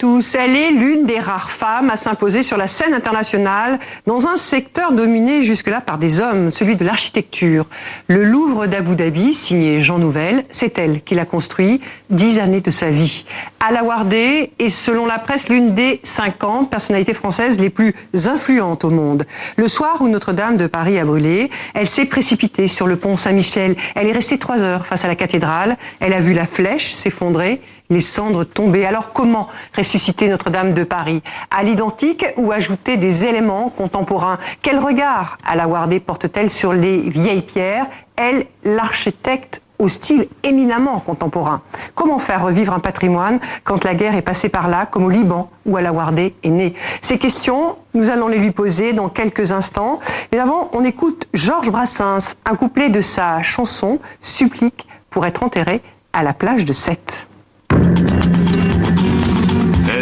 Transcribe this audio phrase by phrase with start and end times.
[0.00, 0.34] tous.
[0.34, 4.92] Elle est l'une des rares femmes à s'imposer sur la scène internationale dans un secteur
[4.92, 7.66] dominé jusque-là par des hommes, celui de l'architecture.
[8.08, 12.70] Le Louvre d'Abu Dhabi, signé Jean Nouvel, c'est elle qui l'a construit dix années de
[12.70, 13.26] sa vie.
[13.60, 17.94] Ala Wardé est, selon la presse, l'une des 50 personnalités françaises les plus
[18.26, 19.26] influentes au monde.
[19.56, 23.76] Le soir où Notre-Dame de Paris a brûlé, elle s'est précipitée sur le pont Saint-Michel.
[23.94, 25.76] Elle est restée trois heures face à la cathédrale.
[26.00, 27.60] Elle a vu la flèche s'effondrer
[27.90, 28.86] les cendres tomber.
[28.86, 31.22] Alors comment ressusciter Notre-Dame de Paris?
[31.50, 34.38] À l'identique ou ajouter des éléments contemporains?
[34.62, 37.86] Quel regard la Wardé porte-t-elle sur les vieilles pierres?
[38.16, 41.62] Elle, l'architecte au style éminemment contemporain.
[41.94, 45.50] Comment faire revivre un patrimoine quand la guerre est passée par là, comme au Liban,
[45.66, 49.98] où Wardé est née Ces questions, nous allons les lui poser dans quelques instants.
[50.32, 55.80] Mais avant, on écoute Georges Brassens, un couplet de sa chanson Supplique pour être enterré
[56.12, 57.26] à la plage de Sète.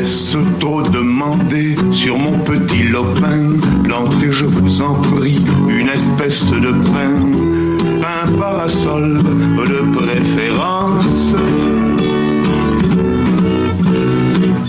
[0.08, 3.58] Demandé sur mon petit lopin.
[3.84, 7.14] Plantez, je vous en prie, une espèce de pain,
[8.02, 11.34] un parasol de préférence.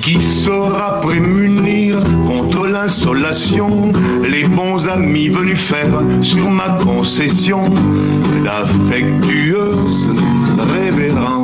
[0.02, 3.94] Qui saura prémunir contre l'insolation
[4.30, 7.64] les bons amis venus faire sur ma concession.
[8.44, 10.10] D'affectueuse
[10.58, 11.39] révérence.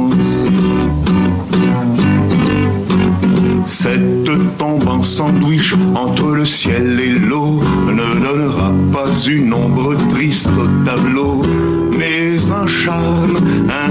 [3.86, 10.50] Cette tombe en sandwich entre le ciel et l'eau ne donnera pas une ombre triste
[10.60, 11.44] au tableau,
[11.92, 13.38] mais un charme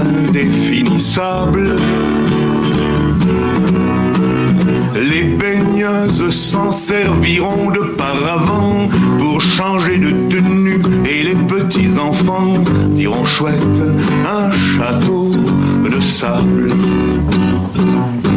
[0.03, 1.77] indéfinissable.
[4.95, 12.57] Les baigneuses s'en serviront de paravent pour changer de tenue et les petits enfants
[12.89, 13.79] diront chouette
[14.25, 15.31] un château
[15.95, 16.73] de sable.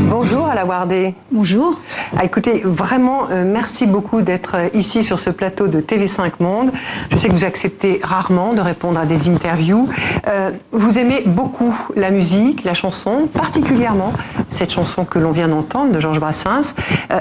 [0.08, 1.14] Bonjour la Wardé.
[1.30, 1.78] Bonjour.
[2.16, 6.72] Ah, écoutez, vraiment, euh, merci beaucoup d'être euh, ici sur ce plateau de TV5 Monde.
[7.12, 9.88] Je sais que vous acceptez rarement de répondre à des interviews.
[10.26, 14.12] Euh, vous aimez beaucoup la musique, la chanson, particulièrement
[14.50, 16.74] cette chanson que l'on vient d'entendre de Georges Brassens.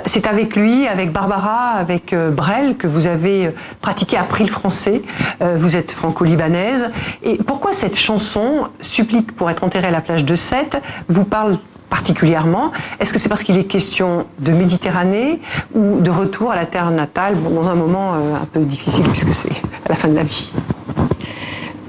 [0.06, 5.02] C'est avec lui, avec Barbara, avec Brel que vous avez pratiqué, appris le français.
[5.42, 6.90] Vous êtes franco-libanaise.
[7.24, 11.58] Et pourquoi cette chanson, Supplique pour être enterré à la plage de Sète, vous parle
[11.90, 12.72] particulièrement.
[13.00, 15.40] Est-ce que c'est parce qu'il est question de Méditerranée
[15.74, 19.34] ou de retour à la terre natale dans un moment euh, un peu difficile puisque
[19.34, 19.50] c'est
[19.86, 20.52] à la fin de la vie?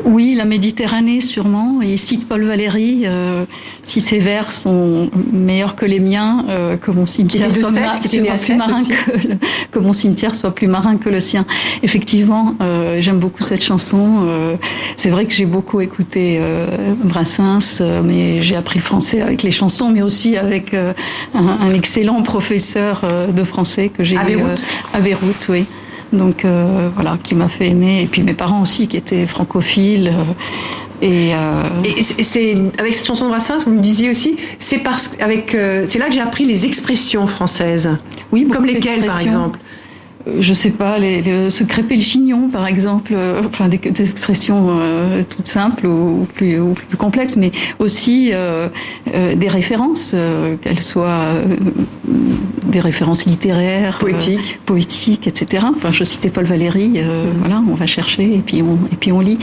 [0.04, 1.80] Oui, la Méditerranée sûrement.
[1.82, 3.44] Et cite Paul Valéry, euh,
[3.84, 8.84] si ses vers sont meilleurs que les miens, euh, que mon cimetière soit, plus marin
[8.84, 9.34] que,
[9.70, 11.44] que, mon cimetière soit plus marin que le sien.
[11.82, 14.58] Effectivement, euh, j'aime beaucoup cette chanson.
[14.96, 16.40] c'est vrai que j'ai beaucoup écouté
[17.04, 20.94] Brassens, mais j'ai appris le français avec les chansons, mais aussi avec un,
[21.34, 24.18] un, excellent professeur de français que j'ai eu
[24.92, 25.66] à Beyrouth, oui
[26.12, 28.02] donc euh, voilà, qui m'a fait aimer.
[28.02, 30.08] Et puis mes parents aussi, qui étaient francophiles.
[30.08, 30.24] Euh,
[31.00, 31.62] et, euh...
[31.84, 35.56] et c'est avec cette chanson de Brassens, vous me disiez aussi, c'est parce avec
[35.88, 37.88] c'est là que j'ai appris les expressions françaises.
[38.32, 39.60] Oui, comme lesquelles par exemple
[40.38, 45.22] je sais pas, les, se crêper le chignon, par exemple, euh, enfin des, expressions euh,
[45.28, 48.68] toutes simples ou, plus, ou, plus, complexes, mais aussi euh,
[49.06, 50.14] des références,
[50.62, 51.34] qu'elles soient
[52.64, 55.66] des références littéraires, poétiques, poétiques, etc.
[55.76, 56.88] Enfin, je citais Paul Valéry.
[56.88, 57.38] Mm-hmm.
[57.38, 59.38] Voilà, on va chercher et puis on et puis on lit.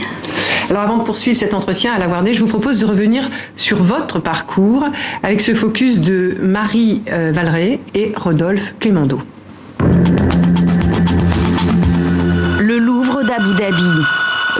[0.70, 3.82] Alors, avant de poursuivre cet entretien à la Guardée, je vous propose de revenir sur
[3.82, 4.84] votre parcours
[5.22, 9.20] avec ce focus de Marie Valeret et Rodolphe Clémendo.
[13.30, 14.02] Abu Dhabi.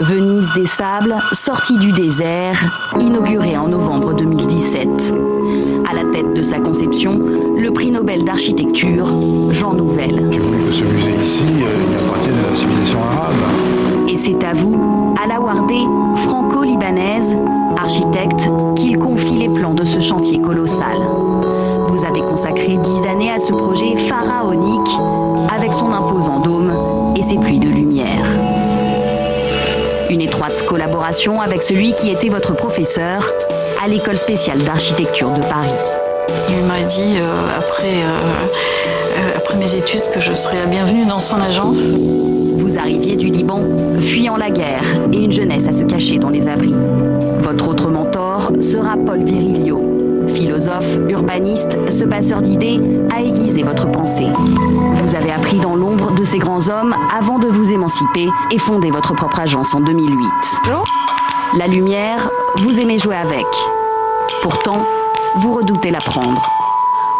[0.01, 2.55] Venise des Sables, sortie du désert,
[2.99, 4.87] inaugurée en novembre 2017.
[5.89, 7.19] À la tête de sa conception,
[7.57, 9.07] le prix Nobel d'architecture,
[9.51, 10.29] Jean Nouvel.
[10.31, 13.35] J'ai voulu que ce musée ici, euh, il appartienne à la civilisation arabe.
[14.07, 14.77] Et c'est à vous,
[15.47, 15.79] Wardé,
[16.27, 17.35] franco-libanaise,
[17.77, 20.97] architecte, qu'il confie les plans de ce chantier colossal.
[21.87, 24.89] Vous avez consacré dix années à ce projet pharaonique,
[25.55, 26.71] avec son imposant dôme
[27.15, 28.25] et ses pluies de lumière.
[30.09, 33.25] Une étroite collaboration avec celui qui était votre professeur
[33.83, 35.69] à l'école spéciale d'architecture de Paris.
[36.49, 38.47] Il m'a dit euh, après, euh,
[39.17, 41.79] euh, après mes études que je serais la bienvenue dans son agence.
[42.57, 43.61] Vous arriviez du Liban,
[43.99, 44.83] fuyant la guerre
[45.13, 46.75] et une jeunesse à se cacher dans les abris.
[47.41, 49.56] Votre autre mentor sera Paul Virilio,
[50.37, 52.79] philosophe, urbaniste, ce passeur d'idées
[53.11, 54.27] a aiguisé votre pensée.
[55.01, 58.91] Vous avez appris dans l'ombre de ces grands hommes avant de vous émanciper et fonder
[58.91, 60.27] votre propre agence en 2008.
[61.57, 63.45] La lumière, vous aimez jouer avec.
[64.43, 64.85] Pourtant,
[65.37, 66.41] vous redoutez la prendre.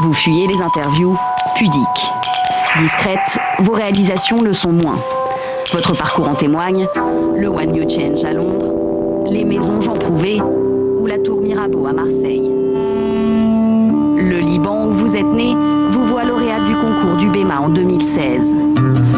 [0.01, 1.17] Vous fuyez les interviews
[1.55, 2.11] pudiques.
[2.79, 4.99] Discrètes, vos réalisations le sont moins.
[5.73, 6.85] Votre parcours en témoigne,
[7.35, 11.93] le One New Change à Londres, les maisons Jean Prouvé ou la tour Mirabeau à
[11.93, 12.56] Marseille.
[14.27, 15.55] Le Liban où vous êtes né
[15.89, 18.41] vous voit lauréat du concours du BEMA en 2016.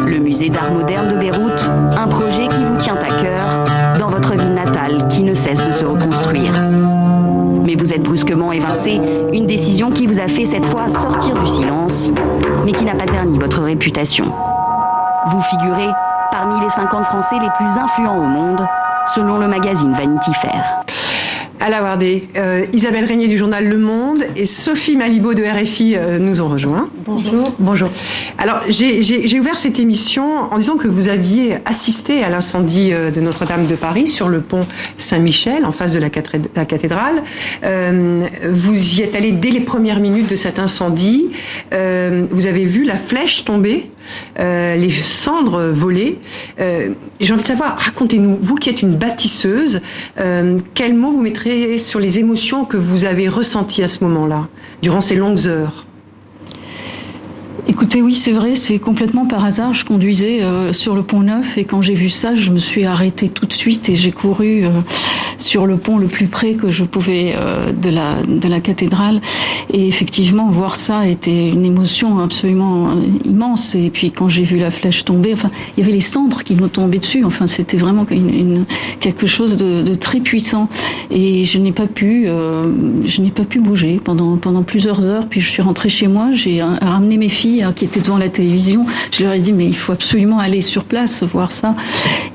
[0.06, 1.68] Le musée d'art moderne de Beyrouth,
[1.98, 5.72] un projet qui vous tient à cœur dans votre ville natale qui ne cesse de
[5.72, 6.52] se reconstruire.
[7.64, 9.00] Mais vous êtes brusquement évincé,
[9.32, 12.12] une décision qui vous a fait cette fois sortir du silence,
[12.64, 14.26] mais qui n'a pas terni votre réputation.
[15.26, 15.88] Vous figurez
[16.30, 18.64] parmi les 50 Français les plus influents au monde,
[19.12, 20.84] selon le magazine Vanity Fair.
[21.62, 25.94] À la Wardé, euh, Isabelle Régnier du journal Le Monde et Sophie Malibaud de RFI
[25.94, 26.88] euh, nous ont rejoints.
[27.04, 27.52] Bonjour.
[27.58, 27.90] Bonjour.
[28.38, 33.20] Alors, j'ai ouvert cette émission en disant que vous aviez assisté à l'incendie euh, de
[33.20, 34.66] Notre-Dame de Paris sur le pont
[34.96, 37.22] Saint-Michel, en face de la, cathédrale.
[37.62, 41.28] vous y êtes allé dès les premières minutes de cet incendie.
[41.72, 43.90] vous avez vu la flèche tomber,
[44.38, 46.18] les cendres voler.
[46.58, 49.80] J'ai envie de savoir, racontez-nous, vous qui êtes une bâtisseuse,
[50.74, 54.48] quel mot vous mettrez sur les émotions que vous avez ressenties à ce moment-là,
[54.82, 55.86] durant ces longues heures
[57.70, 59.74] Écoutez, oui, c'est vrai, c'est complètement par hasard.
[59.74, 62.84] Je conduisais euh, sur le pont Neuf et quand j'ai vu ça, je me suis
[62.84, 64.80] arrêtée tout de suite et j'ai couru euh,
[65.38, 69.20] sur le pont le plus près que je pouvais euh, de, la, de la cathédrale.
[69.72, 73.76] Et effectivement, voir ça était une émotion absolument immense.
[73.76, 76.56] Et puis quand j'ai vu la flèche tomber, enfin, il y avait les cendres qui
[76.56, 77.24] nous tombaient dessus.
[77.24, 80.68] Enfin, c'était vraiment quelque chose de, de, très puissant.
[81.12, 85.28] Et je n'ai pas pu, je n'ai pas pu bouger pendant pendant plusieurs heures.
[85.28, 88.28] Puis je suis rentrée chez moi, j'ai ramené mes filles Hein, qui étaient devant la
[88.28, 88.86] télévision.
[89.12, 91.74] Je leur ai dit, mais il faut absolument aller sur place, voir ça.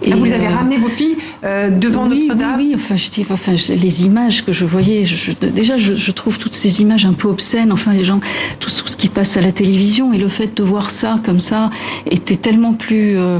[0.03, 3.25] Et ah, vous avez euh, ramené vos filles euh, devant Notre-Dame oui, enfin, je dis,
[3.29, 7.27] enfin, les images que je voyais, je, déjà, je, trouve toutes ces images un peu
[7.27, 7.71] obscènes.
[7.71, 8.19] Enfin, les gens,
[8.59, 11.69] tout, ce qui passe à la télévision et le fait de voir ça comme ça
[12.09, 13.39] était tellement plus euh,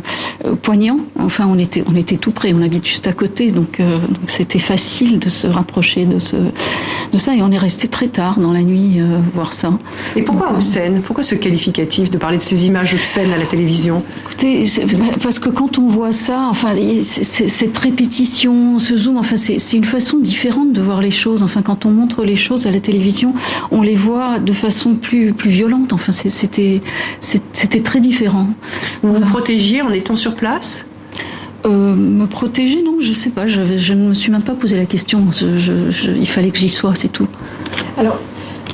[0.61, 0.97] poignant.
[1.19, 3.81] Enfin, on était, on était tout près, on habite juste à côté, donc
[4.27, 7.35] c'était facile de se rapprocher de, ce, de ça.
[7.35, 8.99] Et on est resté très tard dans la nuit
[9.33, 9.71] voir ça.
[10.15, 11.01] Et pourquoi obscène?
[11.01, 14.65] Pourquoi se qualifier de parler de ces images obscènes à la télévision Écoutez,
[15.21, 20.19] parce que quand on voit ça, enfin, cette répétition, ce zoom, enfin, c'est une façon
[20.19, 21.43] différente de voir les choses.
[21.43, 23.33] Enfin, quand on montre les choses à la télévision,
[23.71, 25.93] on les voit de façon plus, plus violente.
[25.93, 26.81] Enfin, c'était
[27.83, 28.47] très différent.
[29.01, 30.85] Vous vous protégiez en étant sur place?
[31.65, 33.47] Euh, me protéger, non, je sais pas.
[33.47, 35.27] Je, ne me suis même pas posé la question.
[35.31, 37.27] il fallait que j'y sois, c'est tout.
[37.97, 38.19] Alors,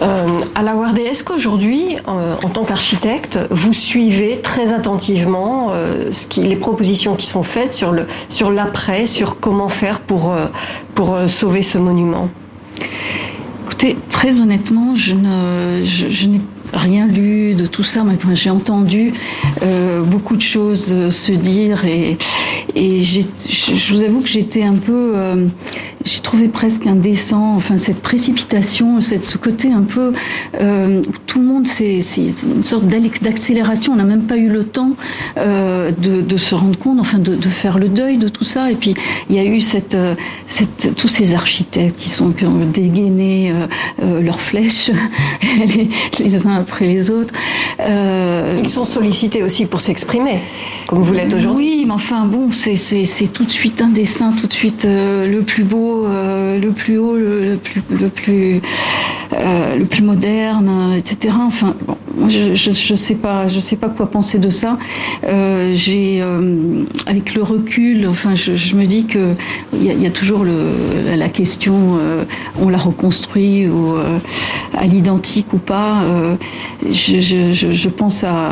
[0.02, 6.10] euh, à la Wardé, est-ce qu'aujourd'hui, euh, en tant qu'architecte, vous suivez très attentivement euh,
[6.38, 10.34] les propositions qui sont faites sur l'après, sur comment faire pour
[10.96, 12.30] pour sauver ce monument?
[13.66, 16.42] Écoutez, très honnêtement, je n'ai
[16.74, 19.14] rien lu de tout ça, mais j'ai entendu
[19.64, 22.18] euh, beaucoup de choses euh, se dire et,
[22.76, 25.48] je vous avoue que j'étais un peu, euh,
[26.06, 30.14] j'ai trouvé presque indécent, enfin cette précipitation, cette, ce côté un peu
[30.60, 32.00] euh, où tout le monde, c'est
[32.44, 34.96] une sorte d'accélération, on n'a même pas eu le temps
[35.38, 38.72] euh, de, de, se rendre compte, enfin de, de, faire le deuil de tout ça.
[38.72, 38.96] Et puis
[39.30, 39.98] il y a eu cette,
[40.48, 43.54] cette tous ces architectes qui sont qui ont dégainé
[44.00, 44.92] leurs flèches
[45.60, 47.34] les, les uns après les autres.
[47.80, 50.40] Euh, Ils sont sollicités aussi pour s'exprimer,
[50.88, 51.76] comme vous l'êtes aujourd'hui.
[51.80, 55.42] Oui, mais enfin bon, c'est tout de suite un dessin, tout de suite euh, le
[55.42, 58.62] plus beau, euh, le plus haut, le, plus, le plus,
[59.32, 61.34] le plus moderne, etc.
[61.40, 61.98] Enfin, bon,
[62.30, 64.78] je, je, sais pas, je sais pas quoi penser de ça.
[65.74, 66.24] J'ai,
[67.08, 69.36] avec le recul, enfin, je, me dis que
[69.74, 72.00] il y, a toujours la question,
[72.60, 73.68] on l'a reconstruit
[74.78, 76.04] à l'identique ou pas
[76.90, 78.50] je, pense à.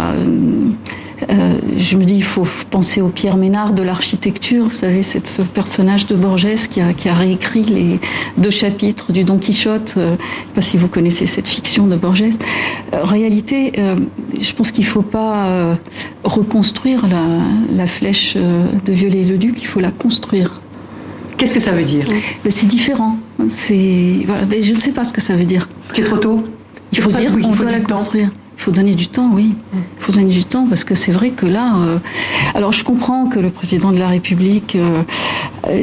[1.30, 4.66] Euh, je me dis, il faut penser au Pierre Ménard de l'architecture.
[4.66, 8.00] Vous savez, c'est ce personnage de Borges qui a, qui a, réécrit les
[8.38, 9.96] deux chapitres du Don Quichotte.
[9.98, 12.24] Euh, je ne sais pas si vous connaissez cette fiction de Borges.
[12.94, 13.96] Euh, en réalité, euh,
[14.40, 15.78] je pense qu'il ne faut pas
[16.24, 17.26] reconstruire la,
[17.76, 20.62] la flèche de Viollet-le-Duc, il faut la construire.
[21.38, 22.06] Qu'est-ce que ça veut dire?
[22.44, 23.18] Ben, C'est différent.
[23.48, 25.70] C'est voilà, ben, je ne sais pas ce que ça veut dire.
[25.94, 26.40] C'est trop tôt?
[26.92, 28.30] Il faut dire qu'on doit la construire.
[28.60, 29.56] Il faut donner du temps, oui.
[29.74, 31.98] Il faut donner du temps parce que c'est vrai que là, euh,
[32.54, 35.04] alors je comprends que le président de la République euh,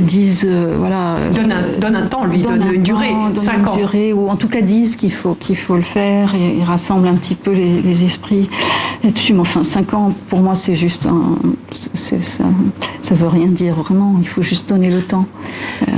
[0.03, 4.13] dise, euh, voilà, donne un, donne un, temps, lui donne, une durée, cinq ans, durée,
[4.13, 7.35] ou en tout cas dise qu'il faut qu'il faut le faire et, rassemble un petit
[7.35, 8.51] peu les, les esprits
[9.03, 9.33] là-dessus.
[9.33, 11.39] Mais enfin, cinq ans, pour moi, c'est juste un,
[11.73, 14.17] ça, ça veut rien dire vraiment.
[14.21, 15.25] Il faut juste donner le temps.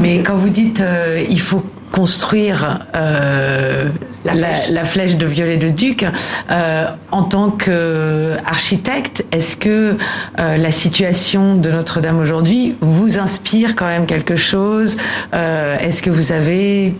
[0.00, 0.80] Mais quand vous dites,
[1.28, 3.84] il faut construire euh,
[4.24, 5.16] la, flèche.
[5.16, 6.04] de Viollet-le-Duc.
[6.50, 9.96] Euh, en tant qu'architecte, est-ce que
[10.38, 14.96] euh, la situation de Notre-Dame aujourd'hui vous inspire quand même quelque chose?
[15.32, 16.94] Est-ce que vous avez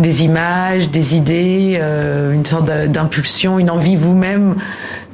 [0.00, 1.80] des images, des idées,
[2.32, 4.56] une sorte d'impulsion, une envie vous-même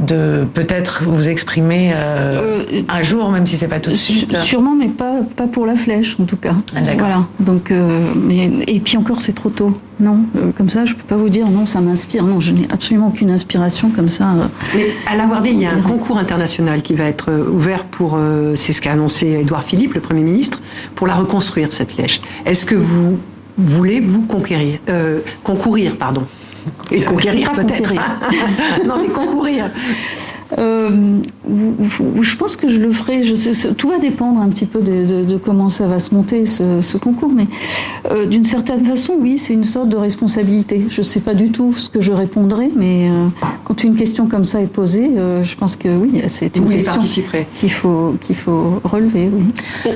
[0.01, 4.37] de peut-être vous exprimer euh, euh, un jour, même si c'est pas tout de suite.
[4.41, 6.55] Sûrement, mais pas pas pour la flèche en tout cas.
[6.75, 7.27] Ah, voilà.
[7.41, 9.73] Donc, euh, mais, et puis encore, c'est trop tôt.
[9.99, 10.19] Non,
[10.59, 12.25] comme ça, je peux pas vous dire non, ça m'inspire.
[12.25, 14.35] Non, je n'ai absolument aucune inspiration comme ça.
[14.75, 18.19] Mais à la Wardé, il y a un concours international qui va être ouvert pour,
[18.57, 20.61] c'est ce qu'a annoncé Édouard Philippe, le Premier ministre,
[20.97, 22.21] pour la reconstruire cette flèche.
[22.45, 23.19] Est-ce que vous
[23.57, 24.79] voulez vous conquérir,
[25.43, 26.25] concourir, pardon
[26.91, 27.95] et conquérir peut-être.
[28.87, 29.71] non, mais concourir.
[30.59, 31.19] Euh,
[32.21, 33.25] je pense que je le ferai.
[33.25, 37.31] Je tout va dépendre un petit peu de, comment ça va se monter ce, concours,
[37.31, 37.47] mais
[38.11, 40.87] euh, d'une certaine façon, oui, c'est une sorte de responsabilité.
[40.89, 43.27] Je ne sais pas du tout ce que je répondrai, mais euh,
[43.65, 45.11] quand une question comme ça est posée,
[45.43, 47.03] je pense que oui, c'est une question
[47.55, 49.31] qu'il faut qu'il faut relever.
[49.33, 49.93] Oui.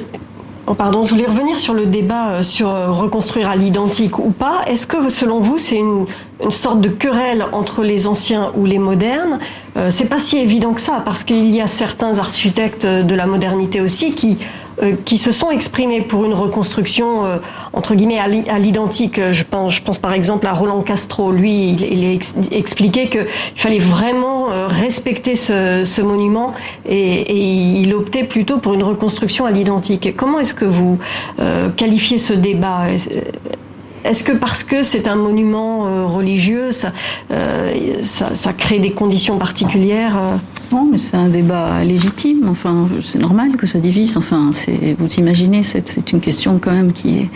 [0.70, 4.30] Oh, pardon, je voulais revenir sur le débat euh, sur euh, reconstruire à l'identique ou
[4.30, 4.60] pas.
[4.68, 6.06] Est-ce que, selon vous, c'est une,
[6.50, 9.40] sorte de querelle entre les anciens ou les modernes?
[9.76, 13.26] Euh, C'est pas si évident que ça, parce qu'il y a certains architectes de la
[13.26, 14.69] modernité aussi qui euh,
[15.04, 17.38] qui se sont exprimés pour une reconstruction euh,
[17.72, 19.20] entre guillemets à l'identique.
[19.30, 21.32] Je pense, je pense par exemple à Roland Castro.
[21.32, 26.54] Lui, il, a expliqué qu'il fallait vraiment euh, respecter ce, ce monument
[26.88, 30.14] et, et, il optait plutôt pour une reconstruction à l'identique.
[30.16, 30.99] Comment est-ce que vous
[31.76, 32.87] qualifiez ce débat?
[34.04, 36.71] Est-ce que parce que c'est un monument euh, religieux,
[37.30, 40.37] euh, ça, ça, crée des conditions particulières euh
[40.73, 42.49] Non, mais c'est un débat légitime.
[42.49, 44.16] Enfin, c'est normal que ça divise.
[44.16, 47.30] Enfin, c'est, vous imaginez, c'est, une question quand même qui est,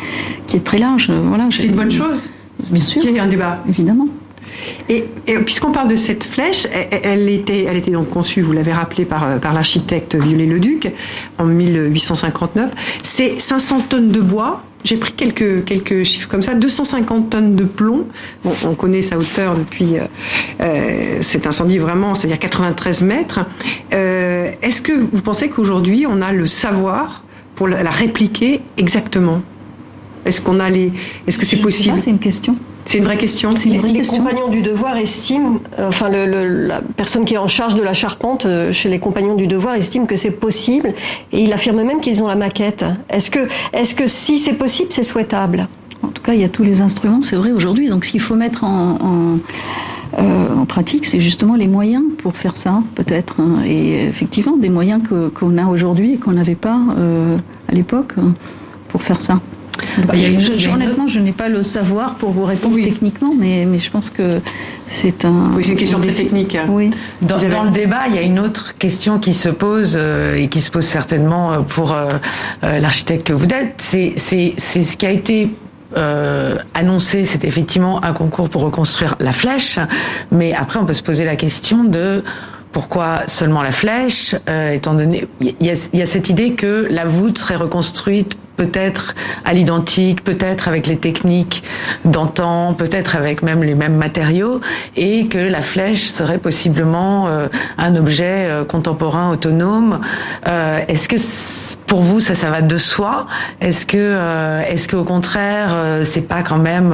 [0.47, 1.11] qui est très large.
[1.11, 2.30] Voilà, c'est une bonne chose.
[2.71, 3.02] Bien sûr.
[3.02, 3.62] Qu'il y ait un débat.
[3.68, 4.06] Évidemment.
[4.88, 5.04] Et,
[5.44, 6.66] puisqu'on parle de cette flèche,
[7.02, 10.92] elle, était, elle était donc conçue, vous l'avez rappelé, par, par l'architecte Viollet-le-Duc
[11.38, 12.70] en 1859.
[13.02, 16.54] C'est 500 tonnes de bois, j'ai pris quelques, quelques chiffres comme ça.
[16.54, 18.06] 250 tonnes de plomb.
[18.44, 20.02] Bon, on connaît sa hauteur depuis euh,
[20.61, 23.40] euh cet incendie vraiment, c'est-à-dire 93 mètres.
[23.94, 29.40] Euh, Est-ce que vous pensez qu'aujourd'hui on a le savoir pour la, la répliquer exactement?
[30.26, 30.92] Est-ce qu'on a les
[31.26, 31.99] Est-ce que c'est possible?
[31.99, 32.54] C'est une question.
[32.86, 33.50] C'est une vraie question.
[33.50, 37.82] les, compagnons du devoir estiment, euh, enfin le, la personne qui est en charge de
[37.82, 40.92] la charpente euh, chez les compagnons du devoir estime que c'est possible
[41.32, 42.84] et il affirme même qu'ils ont la maquette.
[43.08, 45.68] Est-ce que, est-ce que si c'est possible, c'est souhaitable?
[46.02, 47.88] En tout cas, il y a tous les instruments, c'est vrai aujourd'hui.
[47.88, 49.38] Donc ce qu'il faut mettre en, en,
[50.18, 53.40] euh, en pratique, c'est justement les moyens pour faire ça, peut-être.
[53.40, 53.62] Hein.
[53.64, 55.02] Et effectivement, des moyens
[55.34, 57.36] qu'on a aujourd'hui et qu'on n'avait pas euh,
[57.68, 58.34] à l'époque hein,
[58.88, 59.40] pour faire ça.
[60.07, 60.14] Bah,
[60.73, 64.40] honnêtement, je n'ai pas le savoir pour vous répondre techniquement, mais, mais je pense que
[64.87, 65.52] c'est un.
[65.54, 66.57] Oui, c'est une question très technique.
[66.69, 66.90] Oui.
[67.23, 70.61] Dans, le débat, il y a une autre question qui se pose euh, et qui
[70.61, 72.11] se pose certainement euh, pour euh,
[72.62, 73.75] l'architecte que vous êtes.
[73.78, 75.50] C'est ce qui a été
[76.75, 79.78] annoncé, c'est effectivement un concours pour reconstruire la flèche,
[80.33, 82.25] mais après on peut se poser la question de
[82.73, 84.35] pourquoi seulement la flèche,
[84.73, 89.52] étant donné il y, y, a cette idée que la voûte serait reconstruite peut-être à
[89.52, 91.64] l'identique, peut-être avec les techniques
[92.04, 94.61] d'antan, peut-être avec même les mêmes matériaux,
[94.96, 100.00] et que la flèche serait possiblement euh, un objet euh, contemporain autonome.
[100.49, 101.16] Euh, est-ce que
[101.87, 103.26] pour vous ça, ça va de soi?
[103.61, 104.16] Est-ce que,
[104.68, 106.92] est-ce qu'au contraire, c'est pas quand même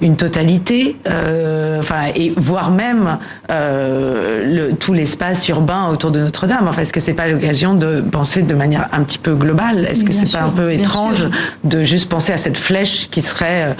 [0.00, 0.96] une totalité?
[1.78, 6.66] Enfin, et voire même le, tout l'espace urbain autour de Notre-Dame?
[6.68, 9.86] Enfin, est-ce que c'est pas l'occasion de penser de manière un petit peu globale?
[9.88, 11.28] Est-ce que c'est pas un peu étrange
[11.64, 13.72] de juste penser à cette flèche qui serait, euh,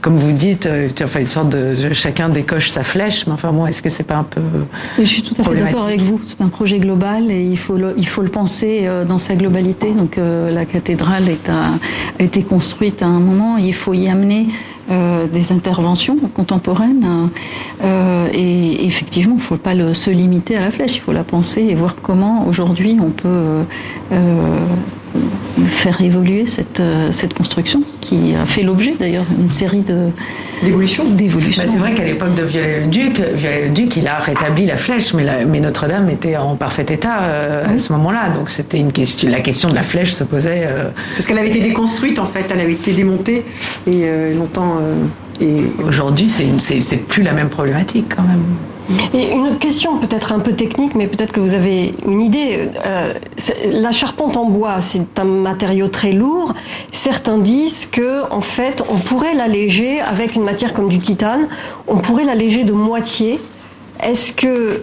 [0.00, 3.26] comme vous dites, euh, enfin une sorte de chacun décoche sa flèche.
[3.26, 4.40] Mais enfin, moi, est-ce que c'est pas un peu
[4.98, 6.20] Je suis tout à fait d'accord avec vous.
[6.26, 9.34] C'est un projet global et il faut le, il faut le penser euh, dans sa
[9.34, 9.92] globalité.
[9.92, 11.72] Donc la cathédrale est a
[12.18, 13.56] été construite à un moment.
[13.56, 14.48] Il faut y amener
[15.32, 17.30] des interventions contemporaines.
[18.32, 21.24] et effectivement, il ne faut pas le, se limiter à la flèche, il faut la
[21.24, 23.64] penser et voir comment aujourd'hui on peut
[25.66, 30.08] faire évoluer cette, euh, cette construction qui a fait l'objet d'ailleurs d'une série de
[30.62, 31.04] d'évolutions.
[31.16, 35.60] Bah, c'est vrai qu'à l'époque de Viollet-le-Duc, Viollet-le-Duc, il a rétabli la flèche, mais, mais
[35.60, 38.30] Notre-Dame était en parfait état euh, à ce moment-là.
[38.30, 40.64] Donc c'était une question, la question de la flèche se posait.
[40.66, 43.44] Euh, Parce qu'elle avait été déconstruite en fait, elle avait été démontée
[43.86, 44.78] et longtemps.
[45.40, 48.42] et aujourd'hui, c'est, c'est, plus la même problématique quand même.
[49.12, 52.70] Et une question peut-être un peu technique, mais peut-être que vous avez une idée.
[52.86, 53.12] Euh,
[53.66, 56.54] la charpente en bois, c'est un matériau très lourd.
[56.92, 61.48] Certains disent que, en fait, on pourrait l'alléger avec une matière comme du titane.
[61.86, 63.38] On pourrait l'alléger de moitié.
[64.02, 64.80] Est-ce que,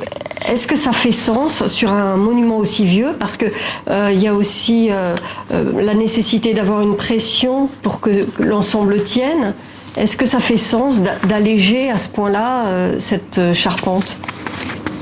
[0.47, 3.15] est-ce que ça fait sens sur un monument aussi vieux?
[3.17, 3.45] Parce que
[3.89, 5.15] euh, il y a aussi euh,
[5.49, 9.53] la nécessité d'avoir une pression pour que l'ensemble tienne.
[9.97, 14.17] Est-ce que ça fait sens d'alléger à ce point-là euh, cette euh, charpente?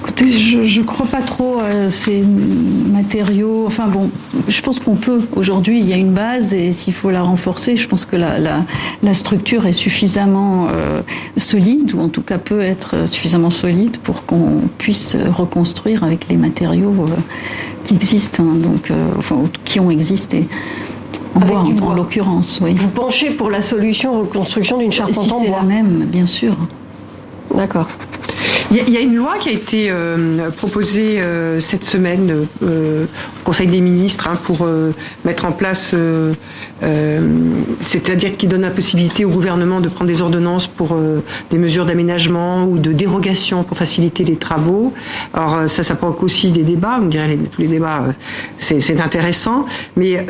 [0.03, 3.63] Écoutez, je ne crois pas trop à ces matériaux.
[3.65, 4.11] Enfin bon,
[4.47, 5.21] je pense qu'on peut.
[5.35, 9.13] Aujourd'hui, il y a une base et s'il faut la renforcer, je pense que la,
[9.13, 11.01] structure est suffisamment euh,
[11.37, 16.35] solide, ou en tout cas peut être suffisamment solide pour qu'on puisse reconstruire avec les
[16.35, 17.05] matériaux
[17.85, 18.91] qui existent, hein, donc,
[19.63, 20.47] qui ont existé.
[21.35, 22.75] En en, l'occurrence, oui.
[22.75, 26.27] Vous penchez pour la solution reconstruction d'une charpente si en bois C'est la même, bien
[26.27, 26.55] sûr.
[27.55, 27.87] D'accord.
[28.71, 33.05] Il y, a une loi qui a été euh, proposée euh, cette semaine euh,
[33.43, 34.67] Conseil des ministres hein, pour
[35.25, 35.93] mettre en place,
[37.79, 40.97] c'est-à-dire qui donne la possibilité au gouvernement de prendre des ordonnances pour
[41.49, 44.93] des mesures d'aménagement ou de dérogation pour faciliter les travaux.
[45.33, 46.99] Alors ça, ça provoque aussi des débats.
[47.01, 48.05] On dirait tous les débats,
[48.59, 50.25] c'est intéressant, mais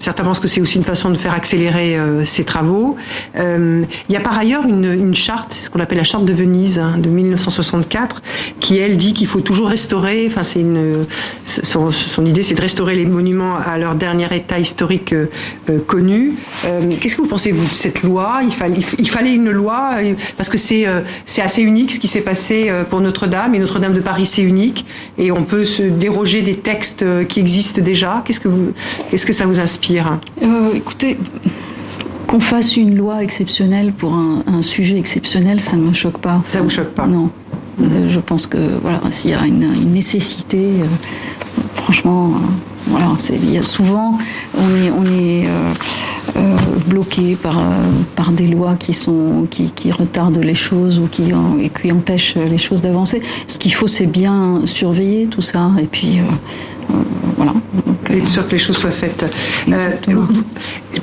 [0.00, 2.96] Certains pensent que c'est aussi une façon de faire accélérer euh, ces travaux.
[3.36, 6.32] Euh, il y a par ailleurs une, une charte, ce qu'on appelle la charte de
[6.32, 8.22] Venise hein, de 1964,
[8.60, 10.26] qui elle dit qu'il faut toujours restaurer.
[10.26, 11.04] Enfin, c'est une
[12.10, 15.28] son idée, c'est de restaurer les monuments à leur dernier état historique euh,
[15.86, 16.34] connu.
[16.64, 18.40] Euh, qu'est-ce que vous pensez vous de cette loi?
[18.42, 19.92] Il fallait, il fallait une loi
[20.36, 20.86] parce que c'est
[21.26, 24.86] c'est assez unique ce qui s'est passé pour Notre-Dame et Notre-Dame de Paris c'est unique
[25.18, 28.22] et on peut se déroger des textes qui existent déjà.
[28.24, 28.72] Qu'est-ce que vous,
[29.10, 30.18] qu'est-ce que ça vous inspire?
[30.42, 31.18] Euh, écoutez,
[32.26, 36.42] qu'on fasse une loi exceptionnelle pour un, sujet exceptionnel, ça ne me choque pas.
[36.46, 37.06] Ça ne vous choque pas?
[37.06, 37.30] Non.
[37.80, 40.84] Euh, je pense que voilà, s'il y a une, nécessité, euh,
[41.90, 42.34] franchement,
[42.86, 43.16] voilà,
[43.62, 44.16] souvent,
[44.56, 45.44] on est, on est
[46.86, 47.60] bloqué par,
[48.14, 52.36] par des lois qui, sont, qui, qui retardent les choses ou qui, et qui empêchent
[52.36, 53.22] les choses d'avancer.
[53.48, 56.20] Ce qu'il faut, c'est bien surveiller tout ça et puis
[57.36, 57.54] voilà.
[58.10, 59.24] Et être sûr que les choses soient faites.
[59.68, 59.90] Euh,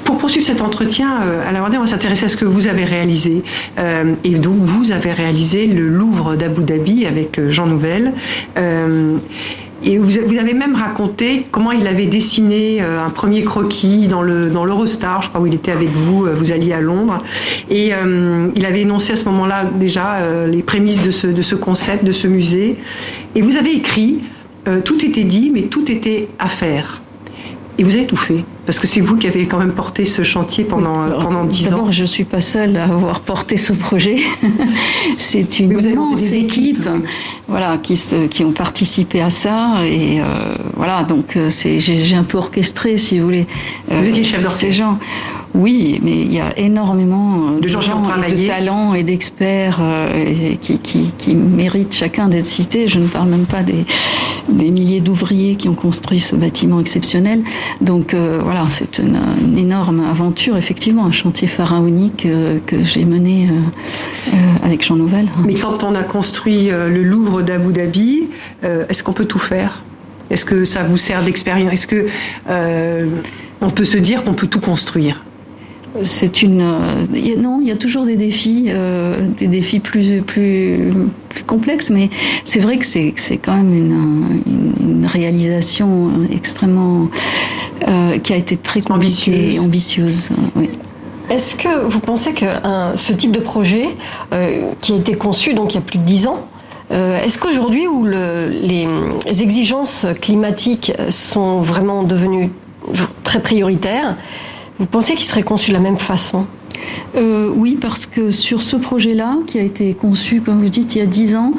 [0.04, 2.84] pour poursuivre cet entretien, euh, à la on va s'intéresser à ce que vous avez
[2.84, 3.44] réalisé.
[3.80, 8.14] Euh, et donc, vous avez réalisé le Louvre d'Abu Dhabi avec Jean Nouvel.
[9.84, 14.66] Et vous, avez même raconté comment il avait dessiné un premier croquis dans le dans
[14.66, 17.24] l'Eurostar, je crois où il était avec vous, vous alliez à Londres,
[17.70, 17.92] et
[18.56, 22.12] il avait énoncé à ce moment-là déjà les prémices de ce de ce concept, de
[22.12, 22.78] ce musée.
[23.36, 24.22] Et vous avez écrit
[24.68, 27.02] euh, tout était dit, mais tout était à faire.
[27.78, 30.24] Et vous avez tout fait, parce que c'est vous qui avez quand même porté ce
[30.24, 31.72] chantier pendant pendant dix ans.
[31.72, 34.18] D'abord, je suis pas seule à avoir porté ce projet.
[35.18, 36.88] c'est une immense équipe,
[37.48, 42.16] voilà, qui se, qui ont participé à ça, et euh, voilà, donc euh, c'est j'ai
[42.16, 43.48] un peu orchestré, si vous voulez.
[43.90, 45.00] vous étiez chef Ces gens.
[45.54, 49.80] Oui, mais il y a énormément de, gens, de talents et d'experts
[50.62, 52.88] qui, qui, qui, méritent chacun d'être cités.
[52.88, 53.86] Je ne parle même pas des,
[54.50, 57.44] des milliers d'ouvriers qui ont construit ce bâtiment exceptionnel.
[57.82, 59.18] Donc euh, voilà, c'est une,
[59.58, 64.32] énorme aventure, effectivement, un chantier pharaonique euh, que j'ai mené euh,
[64.64, 65.28] avec Jean Nouvel.
[65.46, 68.28] Mais quand on a construit le Louvre d'Abu Dhabi,
[68.64, 69.84] est-ce qu'on peut tout faire?
[70.30, 72.08] Est-ce que ça vous sert d'expérience Est-ce que
[73.62, 75.24] on peut se dire qu'on peut tout construire?
[76.04, 80.92] C'est une euh, non, il y a toujours des défis, euh, des défis plus plus
[81.30, 82.10] plus complexes, mais
[82.46, 84.42] c'est vrai que c'est c'est quand même une,
[84.80, 87.10] une, réalisation extrêmement
[87.88, 88.82] euh, qui a été très
[89.28, 90.30] et ambitieuse.
[90.56, 90.70] Oui.
[91.30, 92.46] Est-ce que vous pensez que
[92.96, 93.90] ce type de projet
[94.82, 96.48] qui a été conçu donc il y a plus de dix ans
[96.90, 98.88] Est-ce qu'aujourd'hui où le, les
[99.42, 102.50] exigences climatiques sont vraiment devenues
[103.26, 104.16] très prioritaires,
[104.80, 106.46] vous pensez qu'il serait conçu de la même façon?
[107.16, 111.00] Euh, oui, parce que sur ce projet-là, qui a été conçu, comme vous dites, il
[111.00, 111.54] y a dix ans,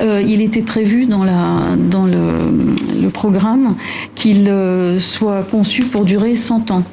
[0.00, 3.74] euh, il était prévu dans, la, dans le, programme
[4.14, 6.84] qu'il euh, soit conçu pour durer 100 ans,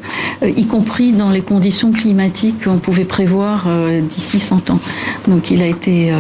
[0.46, 3.68] y compris dans les conditions climatiques qu'on pouvait prévoir
[4.10, 4.80] d'ici 100 ans.
[5.28, 6.14] Donc il a été,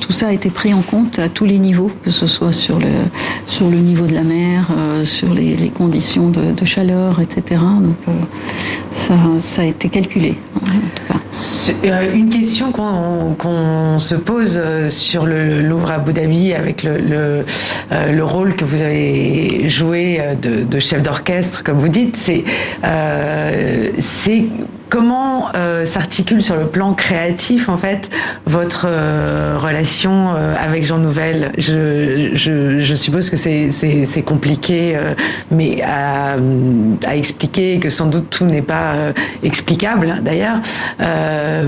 [0.00, 2.80] tout ça a été pris en compte à tous les niveaux, que ce soit sur
[2.80, 2.88] le,
[3.46, 4.68] sur le niveau de la mer,
[5.04, 7.60] sur les, conditions de, chaleur, etc.
[7.80, 8.16] Donc
[8.90, 10.34] ça a été calculé.
[11.84, 17.42] Euh, une question qu'on se pose euh, sur le Louvre Abu Dhabi avec le, euh,
[18.12, 22.44] le rôle que vous avez joué de, chef d'orchestre, comme vous dites, c'est
[24.88, 28.10] comment euh, s'articule sur le plan créatif en fait
[28.46, 31.52] votre euh, relation euh, avec Jean Nouvel?
[31.58, 34.98] Je, suppose que c'est compliqué,
[35.50, 36.36] mais à,
[37.06, 38.94] à, expliquer, que sans doute tout n'est pas
[39.42, 40.60] explicable hein, d'ailleurs.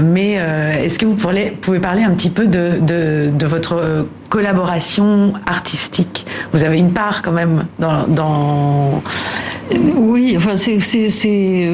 [0.00, 0.38] mais
[0.83, 6.26] est-ce que vous pouvez parler un petit peu de, votre collaboration artistique?
[6.52, 9.02] Vous avez une part quand même dans, dans
[9.96, 11.70] oui, enfin, c'est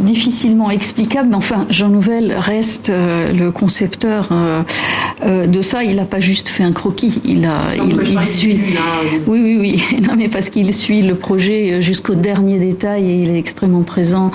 [0.00, 5.84] difficilement mais enfin, Jean Nouvel reste euh, le concepteur euh, de ça.
[5.84, 8.60] Il n'a pas juste fait un croquis, il a, il, suit.
[9.26, 10.00] oui, oui, oui.
[10.08, 14.30] Non, mais parce qu'il suit le projet jusqu'au dernier détail et il est extrêmement présent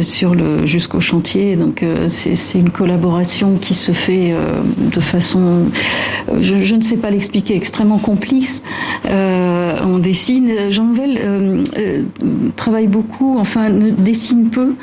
[0.00, 1.56] sur le jusqu'au chantier.
[1.56, 4.34] Donc, c'est une collaboration qui se fait
[4.78, 5.66] de façon,
[6.40, 8.62] je, je, ne sais pas l'expliquer, extrêmement complice.
[9.04, 10.50] on dessine.
[10.70, 11.64] Jean Nouvel
[12.56, 14.74] travaille beaucoup, enfin ne dessine peu,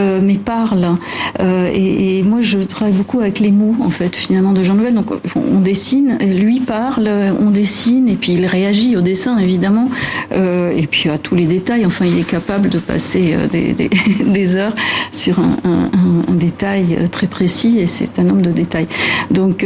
[0.00, 0.96] euh, mais parle.
[1.40, 4.94] Euh, et, moi, je travaille beaucoup avec les mots, en fait, finalement, de Jean Nouvel.
[4.94, 7.08] Donc, on dessine, lui parle,
[7.38, 9.88] on dessine, et puis il réagit au dessin, évidemment,
[10.32, 11.84] euh, et puis à tous les détails.
[11.86, 14.74] Enfin, il est capable de passer des, heures
[15.12, 15.90] sur un,
[16.34, 18.88] détail très précis, et c'est un homme de détails.
[19.30, 19.64] Donc,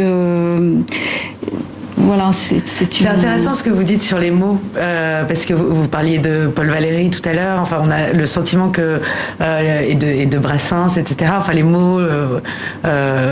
[1.96, 3.06] voilà, c'est une...
[3.06, 6.68] intéressant ce que vous dites sur les mots, euh, parce que vous, parliez de Paul
[6.68, 7.60] Valéry tout à l'heure.
[7.60, 9.00] Enfin, on a le sentiment que
[9.40, 11.32] euh, et, de, et de Brassens, etc.
[11.36, 12.40] Enfin, les mots, euh,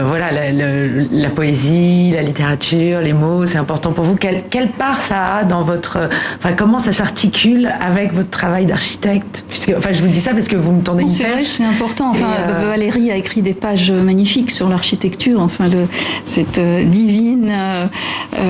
[0.07, 4.14] voilà, la, la, poésie, la littérature, les mots, c'est important pour vous.
[4.14, 9.44] Quelle, quelle, part ça a dans votre, enfin, comment ça s'articule avec votre travail d'architecte?
[9.48, 11.44] Puisque, enfin, je vous dis ça parce que vous me tendez une perche.
[11.44, 12.11] C'est important.
[12.11, 12.29] Enfin,
[12.68, 15.40] Valéry a écrit des pages magnifiques sur l'architecture.
[15.40, 15.87] Enfin, le,
[16.25, 17.53] cette divine.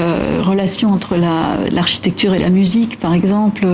[0.03, 3.67] Euh, relation entre l'architecture et la musique, par exemple.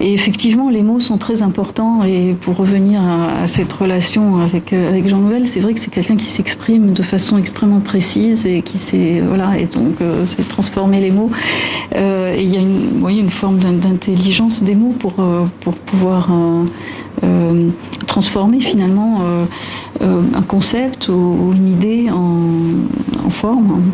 [0.00, 2.02] Et effectivement, les mots sont très importants.
[2.04, 5.92] Et pour revenir à, cette relation avec, euh, avec Jean Nouvel, c'est vrai que c'est
[5.92, 10.24] quelqu'un qui s'exprime de façon extrêmement précise et qui sait, voilà, et donc euh,
[11.00, 11.30] les mots.
[11.94, 15.14] et il y a une, une forme d'intelligence des mots pour,
[15.60, 16.30] pour pouvoir
[18.06, 19.22] transformer finalement
[20.00, 23.92] un concept ou, une idée en, en forme.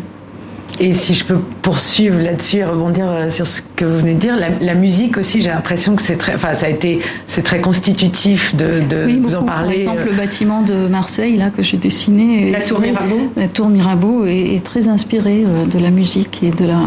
[0.79, 4.19] Et si je peux poursuivre là-dessus et rebondir euh, sur ce que vous venez de
[4.19, 7.61] dire, la, musique aussi, j'ai l'impression que c'est très, enfin, ça a été, c'est très
[7.61, 9.85] constitutif de, de vous en parler.
[9.85, 12.51] Par exemple, le bâtiment de Marseille, là, que j'ai dessiné.
[12.51, 13.31] La tour Mirabeau.
[13.37, 16.79] La tour Mirabeau est, très inspirée euh, de la musique et de la,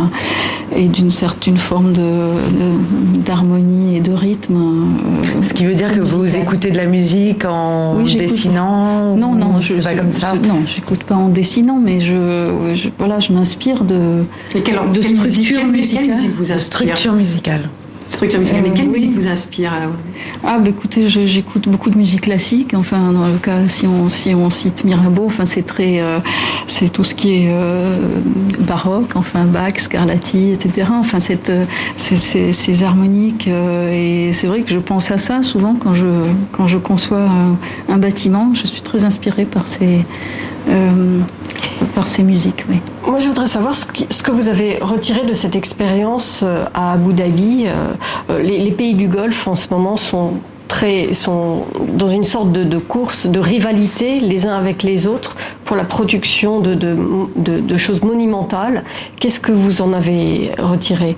[0.77, 2.31] et d'une certaine forme de,
[3.24, 4.57] d'harmonie et de rythme.
[4.57, 9.16] Euh, ce qui veut dire que vous écoutez de la musique en dessinant?
[9.16, 10.35] Non, non, je, pas comme ça.
[10.35, 16.17] non, j'écoute pas en dessinant, mais je, je voilà, je m'inspire de, de structure musicale.
[16.37, 17.69] vous Structure musicale.
[18.09, 18.62] Structure musicale.
[18.62, 19.93] Mais quelle euh, musique vous inspire alors
[20.43, 22.73] Ah, bah, écoutez, j'écoute beaucoup de musique classique.
[22.75, 26.19] Enfin, dans le cas, si on, si on cite Mirabeau, enfin, c'est très, euh,
[26.67, 27.99] c'est tout ce qui est euh,
[28.61, 30.88] baroque, enfin, Bach, Scarlatti, etc.
[30.91, 31.53] Enfin, cette,
[31.97, 33.47] ces, ces, harmoniques.
[33.47, 36.07] et c'est vrai que je pense à ça souvent quand je,
[36.53, 37.57] quand je conçois un,
[37.88, 38.53] un bâtiment.
[38.55, 40.05] Je suis très inspirée par ces,
[40.69, 41.21] euh,
[42.07, 42.65] ces musiques.
[43.07, 47.13] Moi, je voudrais savoir ce que, vous avez retiré de cette expérience euh, à Abu
[47.13, 47.67] Dhabi.
[47.67, 50.35] Euh, les, pays du Golfe, en ce moment, sont
[50.69, 55.35] Très, sont dans une sorte de, course, de rivalité les uns avec les autres
[55.65, 58.85] pour la production de choses monumentales.
[59.19, 61.17] Qu'est-ce que vous en avez retiré?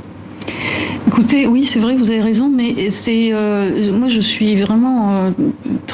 [1.07, 5.31] Écoutez, oui, c'est vrai, vous avez raison, mais c'est euh, moi je suis vraiment euh,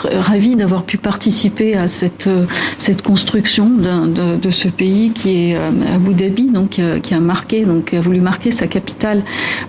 [0.04, 2.44] ravie d'avoir pu participer à cette euh,
[2.76, 5.56] cette construction de, ce pays qui est
[5.94, 9.22] Abu Dhabi, donc qui a marqué, donc a voulu marquer sa capitale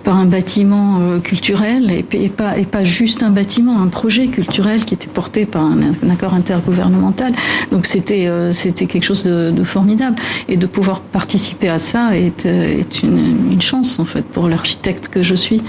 [0.04, 4.94] par un bâtiment culturel et, pas et pas juste un bâtiment, un projet culturel qui
[4.94, 5.80] était porté par un,
[6.12, 7.34] accord intergouvernemental.
[7.72, 13.02] Donc c'était c'était quelque chose de, formidable et de pouvoir participer à ça est, est
[13.02, 15.62] une, une chance en fait pour l'architecte que je suis.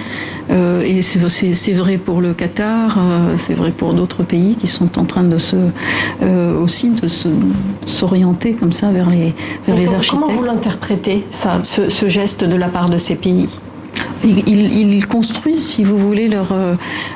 [0.50, 4.98] Euh, et c'est vrai pour le Qatar, euh, c'est vrai pour d'autres pays qui sont
[4.98, 5.56] en train de se
[6.22, 7.06] euh, aussi de
[7.86, 9.34] s'orienter comme ça vers les
[9.66, 10.20] vers les architectes.
[10.20, 13.48] Comment vous l'interprétez ça, ce, geste de la part de ces pays?
[14.24, 16.48] Ils, construisent, si vous voulez, leur,